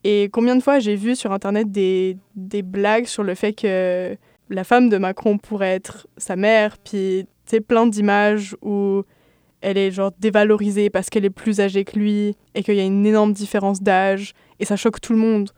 Et 0.03 0.31
combien 0.33 0.57
de 0.57 0.63
fois 0.63 0.79
j'ai 0.79 0.97
vu 0.97 1.15
sur 1.15 1.33
Internet 1.33 1.71
des, 1.71 2.17
des 2.35 2.63
blagues 2.63 3.05
sur 3.05 3.23
le 3.23 3.35
fait 3.35 3.53
que 3.53 4.17
la 4.49 4.65
femme 4.65 4.89
de 4.89 4.97
Macron 4.97 5.39
pourrait 5.39 5.75
être 5.75 6.09
sa 6.17 6.37
mère, 6.37 6.79
puis 6.79 7.27
c'est 7.51 7.61
plein 7.61 7.89
d'images 7.89 8.57
où 8.63 9.03
elle 9.61 9.77
est 9.77 9.91
genre 9.91 10.13
dévalorisée 10.21 10.89
parce 10.89 11.11
qu'elle 11.11 11.25
est 11.25 11.31
plus 11.31 11.59
âgée 11.59 11.85
que 11.85 11.99
lui 11.99 12.37
et 12.55 12.63
qu'il 12.63 12.77
y 12.77 12.81
a 12.81 12.85
une 12.85 13.05
énorme 13.05 13.33
différence 13.33 13.83
d'âge 13.83 14.35
et 14.61 14.65
ça 14.65 14.77
choque 14.77 15.01
tout 15.01 15.13
le 15.13 15.19
monde. 15.19 15.51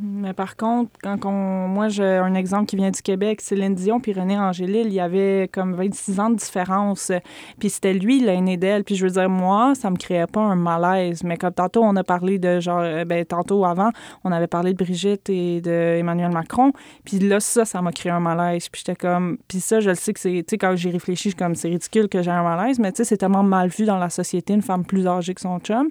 Mais 0.00 0.32
par 0.32 0.56
contre, 0.56 0.90
quand 1.02 1.24
on, 1.24 1.68
moi, 1.68 1.88
j'ai 1.88 2.04
un 2.04 2.34
exemple 2.34 2.66
qui 2.66 2.74
vient 2.74 2.90
du 2.90 3.00
Québec, 3.00 3.40
Céline 3.40 3.76
Dion 3.76 4.00
puis 4.00 4.12
René 4.12 4.36
Angélil, 4.36 4.86
il 4.86 4.92
y 4.92 4.98
avait 4.98 5.48
comme 5.52 5.74
26 5.74 6.18
ans 6.18 6.30
de 6.30 6.36
différence. 6.36 7.12
Puis 7.60 7.70
c'était 7.70 7.94
lui 7.94 8.20
l'aîné 8.20 8.56
d'elle. 8.56 8.82
Puis 8.82 8.96
je 8.96 9.04
veux 9.04 9.12
dire, 9.12 9.28
moi, 9.28 9.74
ça 9.76 9.90
me 9.90 9.96
créait 9.96 10.26
pas 10.26 10.40
un 10.40 10.56
malaise. 10.56 11.22
Mais 11.22 11.36
comme 11.36 11.52
tantôt, 11.52 11.82
on 11.84 11.94
a 11.94 12.02
parlé 12.02 12.40
de 12.40 12.58
genre, 12.58 12.80
euh, 12.80 13.04
ben, 13.04 13.24
tantôt 13.24 13.64
avant, 13.64 13.90
on 14.24 14.32
avait 14.32 14.48
parlé 14.48 14.72
de 14.72 14.82
Brigitte 14.82 15.30
et 15.30 15.60
de 15.60 16.02
Macron. 16.02 16.72
Puis 17.04 17.20
là, 17.20 17.38
ça, 17.38 17.64
ça 17.64 17.80
m'a 17.80 17.92
créé 17.92 18.10
un 18.10 18.20
malaise. 18.20 18.68
Puis 18.68 18.82
j'étais 18.84 18.96
comme, 18.96 19.38
puis 19.46 19.60
ça, 19.60 19.78
je 19.78 19.90
le 19.90 19.94
sais 19.94 20.12
que 20.12 20.20
c'est, 20.20 20.30
tu 20.30 20.44
sais, 20.50 20.58
quand 20.58 20.74
j'y 20.74 20.90
réfléchi, 20.90 21.30
je 21.30 21.36
comme, 21.36 21.54
c'est 21.54 21.68
ridicule 21.68 22.08
que 22.08 22.20
j'ai 22.20 22.30
un 22.30 22.42
malaise, 22.42 22.80
mais 22.80 22.90
tu 22.90 22.98
sais, 22.98 23.04
c'est 23.04 23.16
tellement 23.16 23.42
mal 23.42 23.68
vu 23.68 23.84
dans 23.84 23.98
la 23.98 24.10
société, 24.10 24.54
une 24.54 24.62
femme 24.62 24.84
plus 24.84 25.06
âgée 25.06 25.34
que 25.34 25.40
son 25.40 25.58
chum 25.60 25.88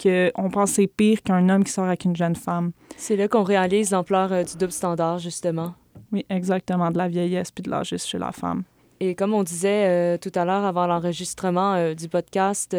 qu'on 0.00 0.50
pense 0.50 0.72
c'est 0.72 0.86
pire 0.86 1.22
qu'un 1.22 1.48
homme 1.48 1.64
qui 1.64 1.72
sort 1.72 1.86
avec 1.86 2.04
une 2.04 2.16
jeune 2.16 2.36
femme. 2.36 2.72
C'est 2.96 3.16
là 3.16 3.28
qu'on 3.28 3.42
réalise 3.42 3.90
l'ampleur 3.90 4.32
euh, 4.32 4.44
du 4.44 4.56
double 4.56 4.72
standard, 4.72 5.18
justement. 5.18 5.74
Oui, 6.12 6.24
exactement, 6.30 6.90
de 6.90 6.98
la 6.98 7.08
vieillesse 7.08 7.50
puis 7.50 7.62
de 7.62 7.70
l'âgisme 7.70 8.06
chez 8.08 8.18
la 8.18 8.32
femme. 8.32 8.62
Et 9.00 9.14
comme 9.14 9.34
on 9.34 9.42
disait 9.42 9.86
euh, 9.88 10.18
tout 10.18 10.32
à 10.34 10.44
l'heure 10.44 10.64
avant 10.64 10.86
l'enregistrement 10.86 11.74
euh, 11.74 11.94
du 11.94 12.08
podcast, 12.08 12.76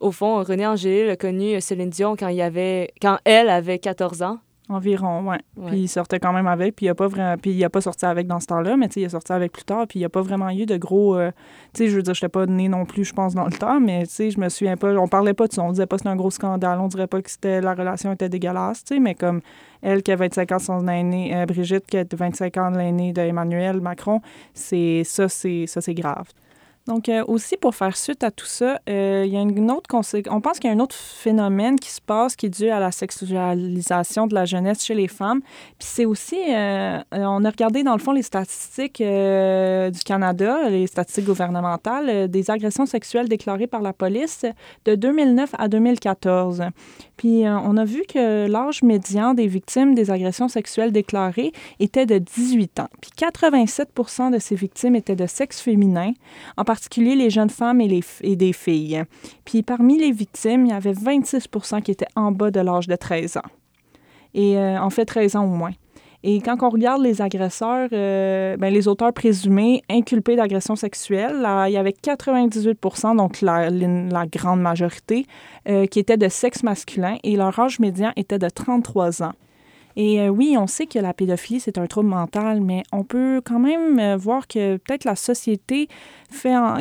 au 0.00 0.12
fond, 0.12 0.42
René 0.42 0.66
Angélil 0.66 1.10
a 1.10 1.16
connu 1.16 1.60
Céline 1.60 1.90
Dion 1.90 2.16
quand, 2.16 2.28
il 2.28 2.40
avait, 2.40 2.92
quand 3.00 3.18
elle 3.24 3.48
avait 3.48 3.78
14 3.78 4.22
ans. 4.22 4.38
Environ, 4.70 5.26
ouais. 5.26 5.38
Puis 5.68 5.78
il 5.78 5.88
sortait 5.88 6.18
quand 6.18 6.32
même 6.32 6.46
avec, 6.46 6.76
puis 6.76 6.86
il 6.86 6.88
a 6.90 6.94
pas 6.94 7.08
vraiment, 7.08 7.36
puis 7.38 7.52
il 7.52 7.64
a 7.64 7.70
pas 7.70 7.80
sorti 7.80 8.04
avec 8.04 8.26
dans 8.26 8.38
ce 8.38 8.46
temps-là, 8.48 8.76
mais 8.76 8.86
il 8.96 9.04
a 9.06 9.08
sorti 9.08 9.32
avec 9.32 9.52
plus 9.52 9.64
tard, 9.64 9.86
puis 9.86 9.98
il 9.98 10.02
n'y 10.02 10.06
a 10.06 10.10
pas 10.10 10.20
vraiment 10.20 10.50
eu 10.50 10.66
de 10.66 10.76
gros, 10.76 11.16
euh, 11.16 11.30
tu 11.72 11.84
sais, 11.84 11.88
je 11.88 11.96
veux 11.96 12.02
dire, 12.02 12.12
je 12.12 12.18
n'étais 12.18 12.28
pas 12.28 12.44
née 12.44 12.68
non 12.68 12.84
plus, 12.84 13.04
je 13.06 13.14
pense, 13.14 13.34
dans 13.34 13.46
le 13.46 13.52
temps, 13.52 13.80
mais 13.80 14.06
tu 14.06 14.12
sais, 14.12 14.30
je 14.30 14.38
me 14.38 14.50
souviens 14.50 14.76
pas, 14.76 14.94
on 14.94 15.08
parlait 15.08 15.32
pas 15.32 15.46
de 15.46 15.54
ça, 15.54 15.62
on 15.62 15.70
disait 15.70 15.86
pas 15.86 15.96
que 15.96 16.00
c'était 16.00 16.10
un 16.10 16.16
gros 16.16 16.30
scandale, 16.30 16.78
on 16.80 16.88
dirait 16.88 17.06
pas 17.06 17.22
que 17.22 17.30
c'était, 17.30 17.62
la 17.62 17.74
relation 17.74 18.12
était 18.12 18.28
dégueulasse, 18.28 18.84
tu 18.84 18.94
sais, 18.94 19.00
mais 19.00 19.14
comme 19.14 19.40
elle 19.80 20.02
qui 20.02 20.12
a 20.12 20.16
25 20.16 20.52
ans, 20.52 20.58
son 20.58 20.86
aînée, 20.86 21.34
euh, 21.34 21.46
Brigitte 21.46 21.86
qui 21.86 21.96
a 21.96 22.04
25 22.10 22.56
ans, 22.58 22.70
l'aînée 22.70 23.14
d'Emmanuel 23.14 23.80
Macron, 23.80 24.20
c'est, 24.52 25.02
ça, 25.04 25.30
c'est, 25.30 25.66
ça, 25.66 25.80
c'est 25.80 25.94
grave. 25.94 26.26
Donc, 26.88 27.10
euh, 27.10 27.22
aussi, 27.28 27.58
pour 27.58 27.74
faire 27.74 27.94
suite 27.98 28.24
à 28.24 28.30
tout 28.30 28.46
ça, 28.46 28.80
euh, 28.88 29.24
il 29.26 29.30
y 29.30 29.36
a 29.36 29.42
une 29.42 29.70
autre 29.70 29.90
On 30.30 30.40
pense 30.40 30.58
qu'il 30.58 30.70
y 30.70 30.72
a 30.72 30.76
un 30.76 30.80
autre 30.80 30.96
phénomène 30.96 31.78
qui 31.78 31.90
se 31.90 32.00
passe 32.00 32.34
qui 32.34 32.46
est 32.46 32.48
dû 32.48 32.70
à 32.70 32.80
la 32.80 32.92
sexualisation 32.92 34.26
de 34.26 34.34
la 34.34 34.46
jeunesse 34.46 34.82
chez 34.82 34.94
les 34.94 35.06
femmes. 35.06 35.42
Puis 35.78 35.86
c'est 35.86 36.06
aussi, 36.06 36.38
euh, 36.48 36.98
on 37.12 37.44
a 37.44 37.50
regardé 37.50 37.82
dans 37.82 37.92
le 37.92 37.98
fond 37.98 38.12
les 38.12 38.22
statistiques 38.22 39.02
du 39.02 40.00
Canada, 40.02 40.70
les 40.70 40.86
statistiques 40.86 41.26
gouvernementales, 41.26 42.28
des 42.30 42.50
agressions 42.50 42.86
sexuelles 42.86 43.28
déclarées 43.28 43.66
par 43.66 43.82
la 43.82 43.92
police 43.92 44.46
de 44.86 44.94
2009 44.94 45.50
à 45.58 45.68
2014. 45.68 46.62
Puis 47.18 47.42
on 47.46 47.76
a 47.76 47.84
vu 47.84 48.04
que 48.08 48.46
l'âge 48.46 48.82
médian 48.82 49.34
des 49.34 49.46
victimes 49.46 49.94
des 49.94 50.10
agressions 50.10 50.48
sexuelles 50.48 50.92
déclarées 50.92 51.52
était 51.80 52.06
de 52.06 52.16
18 52.16 52.80
ans. 52.80 52.88
Puis 53.02 53.10
87 53.14 53.90
de 54.32 54.38
ces 54.38 54.54
victimes 54.54 54.96
étaient 54.96 55.16
de 55.16 55.26
sexe 55.26 55.60
féminin. 55.60 56.12
Les 56.96 57.30
jeunes 57.30 57.50
femmes 57.50 57.80
et, 57.80 57.88
les, 57.88 58.04
et 58.22 58.36
des 58.36 58.52
filles. 58.52 59.02
Puis 59.44 59.62
parmi 59.62 59.98
les 59.98 60.12
victimes, 60.12 60.66
il 60.66 60.70
y 60.70 60.72
avait 60.72 60.92
26% 60.92 61.82
qui 61.82 61.90
étaient 61.90 62.06
en 62.16 62.32
bas 62.32 62.50
de 62.50 62.60
l'âge 62.60 62.86
de 62.86 62.96
13 62.96 63.38
ans. 63.38 63.50
Et 64.34 64.58
euh, 64.58 64.80
en 64.80 64.90
fait, 64.90 65.04
13 65.04 65.36
ans 65.36 65.44
au 65.44 65.48
moins. 65.48 65.72
Et 66.24 66.40
quand 66.40 66.56
on 66.62 66.68
regarde 66.68 67.00
les 67.00 67.22
agresseurs, 67.22 67.88
euh, 67.92 68.56
ben, 68.56 68.74
les 68.74 68.88
auteurs 68.88 69.12
présumés 69.12 69.82
inculpés 69.88 70.34
d'agression 70.34 70.74
sexuelle, 70.74 71.46
il 71.66 71.72
y 71.72 71.76
avait 71.76 71.94
98% 71.94 73.16
donc 73.16 73.40
la, 73.40 73.70
la 73.70 74.26
grande 74.26 74.60
majorité, 74.60 75.26
euh, 75.68 75.86
qui 75.86 76.00
étaient 76.00 76.16
de 76.16 76.28
sexe 76.28 76.64
masculin 76.64 77.18
et 77.22 77.36
leur 77.36 77.56
âge 77.60 77.78
médian 77.78 78.12
était 78.16 78.38
de 78.38 78.48
33 78.48 79.22
ans. 79.22 79.32
Et 80.00 80.20
euh, 80.20 80.28
oui, 80.28 80.54
on 80.56 80.68
sait 80.68 80.86
que 80.86 81.00
la 81.00 81.12
pédophilie, 81.12 81.58
c'est 81.58 81.76
un 81.76 81.88
trouble 81.88 82.08
mental, 82.08 82.60
mais 82.60 82.84
on 82.92 83.02
peut 83.02 83.42
quand 83.44 83.58
même 83.58 83.98
euh, 83.98 84.16
voir 84.16 84.46
que 84.46 84.76
peut-être 84.76 85.04
la 85.04 85.16
société 85.16 85.88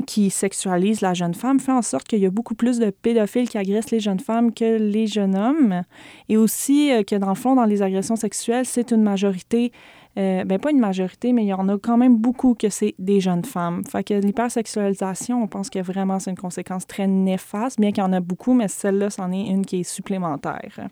qui 0.06 0.30
sexualise 0.30 1.01
la 1.01 1.15
jeune 1.15 1.34
femme 1.34 1.60
fait 1.60 1.71
en 1.71 1.82
sorte 1.82 2.08
qu'il 2.08 2.19
y 2.19 2.27
a 2.27 2.30
beaucoup 2.30 2.53
plus 2.53 2.77
de 2.77 2.91
pédophiles 2.91 3.49
qui 3.49 3.58
agressent 3.58 3.89
les 3.89 3.99
jeunes 3.99 4.19
femmes 4.19 4.53
que 4.53 4.77
les 4.77 5.08
jeunes 5.08 5.36
hommes. 5.36 5.82
Et 6.30 6.38
aussi 6.38 6.91
euh, 6.91 7.01
que 7.01 7.15
dans 7.15 7.30
le 7.30 7.36
fond, 7.36 7.56
dans 7.56 7.65
les 7.65 7.82
agressions 7.82 8.15
sexuelles, 8.15 8.67
c'est 8.67 8.91
une 8.91 9.01
majorité 9.01 9.71
ben 10.15 10.58
pas 10.58 10.71
une 10.71 10.80
majorité, 10.80 11.32
mais 11.32 11.43
il 11.43 11.47
y 11.49 11.53
en 11.53 11.69
a 11.69 11.77
quand 11.77 11.95
même 11.95 12.17
beaucoup 12.17 12.56
que 12.56 12.69
c'est 12.69 12.95
des 12.97 13.19
jeunes 13.19 13.45
femmes. 13.45 13.84
Fait 13.86 14.03
que 14.03 14.15
l'hypersexualisation, 14.15 15.43
on 15.43 15.47
pense 15.47 15.69
que 15.69 15.77
vraiment 15.77 16.17
c'est 16.17 16.32
une 16.32 16.38
conséquence 16.38 16.88
très 16.88 17.06
néfaste, 17.06 17.80
bien 17.80 17.91
qu'il 17.91 18.03
y 18.03 18.08
en 18.08 18.13
a 18.13 18.19
beaucoup, 18.19 18.56
mais 18.56 18.67
celle-là, 18.67 19.12
c'en 19.12 19.32
est 19.32 19.45
une 19.45 19.63
qui 19.63 19.82
est 19.82 19.84
supplémentaire. 19.84 20.89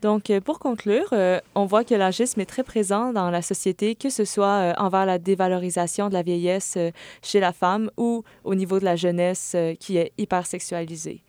Donc, 0.00 0.30
euh, 0.30 0.40
pour 0.40 0.60
conclure, 0.60 1.08
euh, 1.12 1.40
on 1.56 1.64
voit 1.64 1.82
que 1.82 1.94
l'agisme 1.94 2.40
est 2.40 2.46
très 2.46 2.62
présent 2.62 3.12
dans 3.12 3.30
la 3.30 3.42
société, 3.42 3.96
que 3.96 4.10
ce 4.10 4.24
soit 4.24 4.46
euh, 4.46 4.72
envers 4.78 5.06
la 5.06 5.18
dévalorisation 5.18 6.08
de 6.08 6.14
la 6.14 6.22
vieillesse 6.22 6.78
chez 7.22 7.40
la 7.40 7.52
femme 7.52 7.90
ou 7.96 8.22
au 8.44 8.54
niveau 8.54 8.78
de 8.78 8.84
la 8.84 8.94
jeunesse 8.94 9.56
qui 9.80 9.96
est 9.96 10.12
hypersexualisée. 10.18 11.22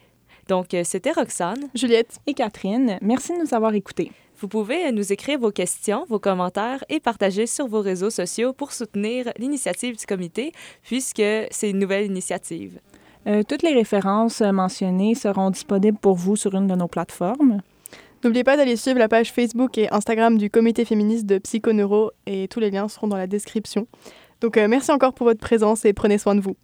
Donc, 0.47 0.75
c'était 0.83 1.11
Roxane, 1.11 1.69
Juliette 1.75 2.17
et 2.25 2.33
Catherine. 2.33 2.97
Merci 3.01 3.33
de 3.33 3.43
nous 3.43 3.53
avoir 3.53 3.73
écoutés. 3.73 4.11
Vous 4.39 4.47
pouvez 4.47 4.91
nous 4.91 5.11
écrire 5.13 5.37
vos 5.37 5.51
questions, 5.51 6.05
vos 6.09 6.17
commentaires 6.17 6.83
et 6.89 6.99
partager 6.99 7.45
sur 7.45 7.67
vos 7.67 7.81
réseaux 7.81 8.09
sociaux 8.09 8.53
pour 8.53 8.71
soutenir 8.71 9.31
l'initiative 9.37 9.97
du 9.97 10.05
comité, 10.05 10.51
puisque 10.81 11.21
c'est 11.51 11.69
une 11.69 11.79
nouvelle 11.79 12.05
initiative. 12.05 12.79
toutes 13.47 13.63
les 13.63 13.73
références 13.73 14.41
mentionnées 14.41 15.13
seront 15.13 15.51
disponibles 15.51 15.99
pour 15.99 16.15
vous 16.15 16.35
sur 16.35 16.55
une 16.55 16.67
de 16.67 16.75
nos 16.75 16.87
plateformes. 16.87 17.61
N'oubliez 18.23 18.43
pas 18.43 18.57
d'aller 18.57 18.75
suivre 18.75 18.99
la 18.99 19.07
page 19.07 19.31
Facebook 19.31 19.77
et 19.77 19.91
Instagram 19.93 20.37
du 20.37 20.49
comité 20.49 20.83
féministe 20.83 21.25
de 21.25 21.37
Psychoneuro 21.37 22.11
et 22.25 22.47
tous 22.49 22.59
les 22.59 22.69
liens 22.69 22.89
seront 22.89 23.07
dans 23.07 23.17
la 23.17 23.27
description. 23.27 23.87
Donc 24.41 24.57
euh, 24.57 24.67
merci 24.67 24.91
encore 24.91 25.13
pour 25.13 25.25
votre 25.25 25.39
présence 25.39 25.85
et 25.85 25.93
prenez 25.93 26.17
soin 26.17 26.35
de 26.35 26.41
vous. 26.41 26.55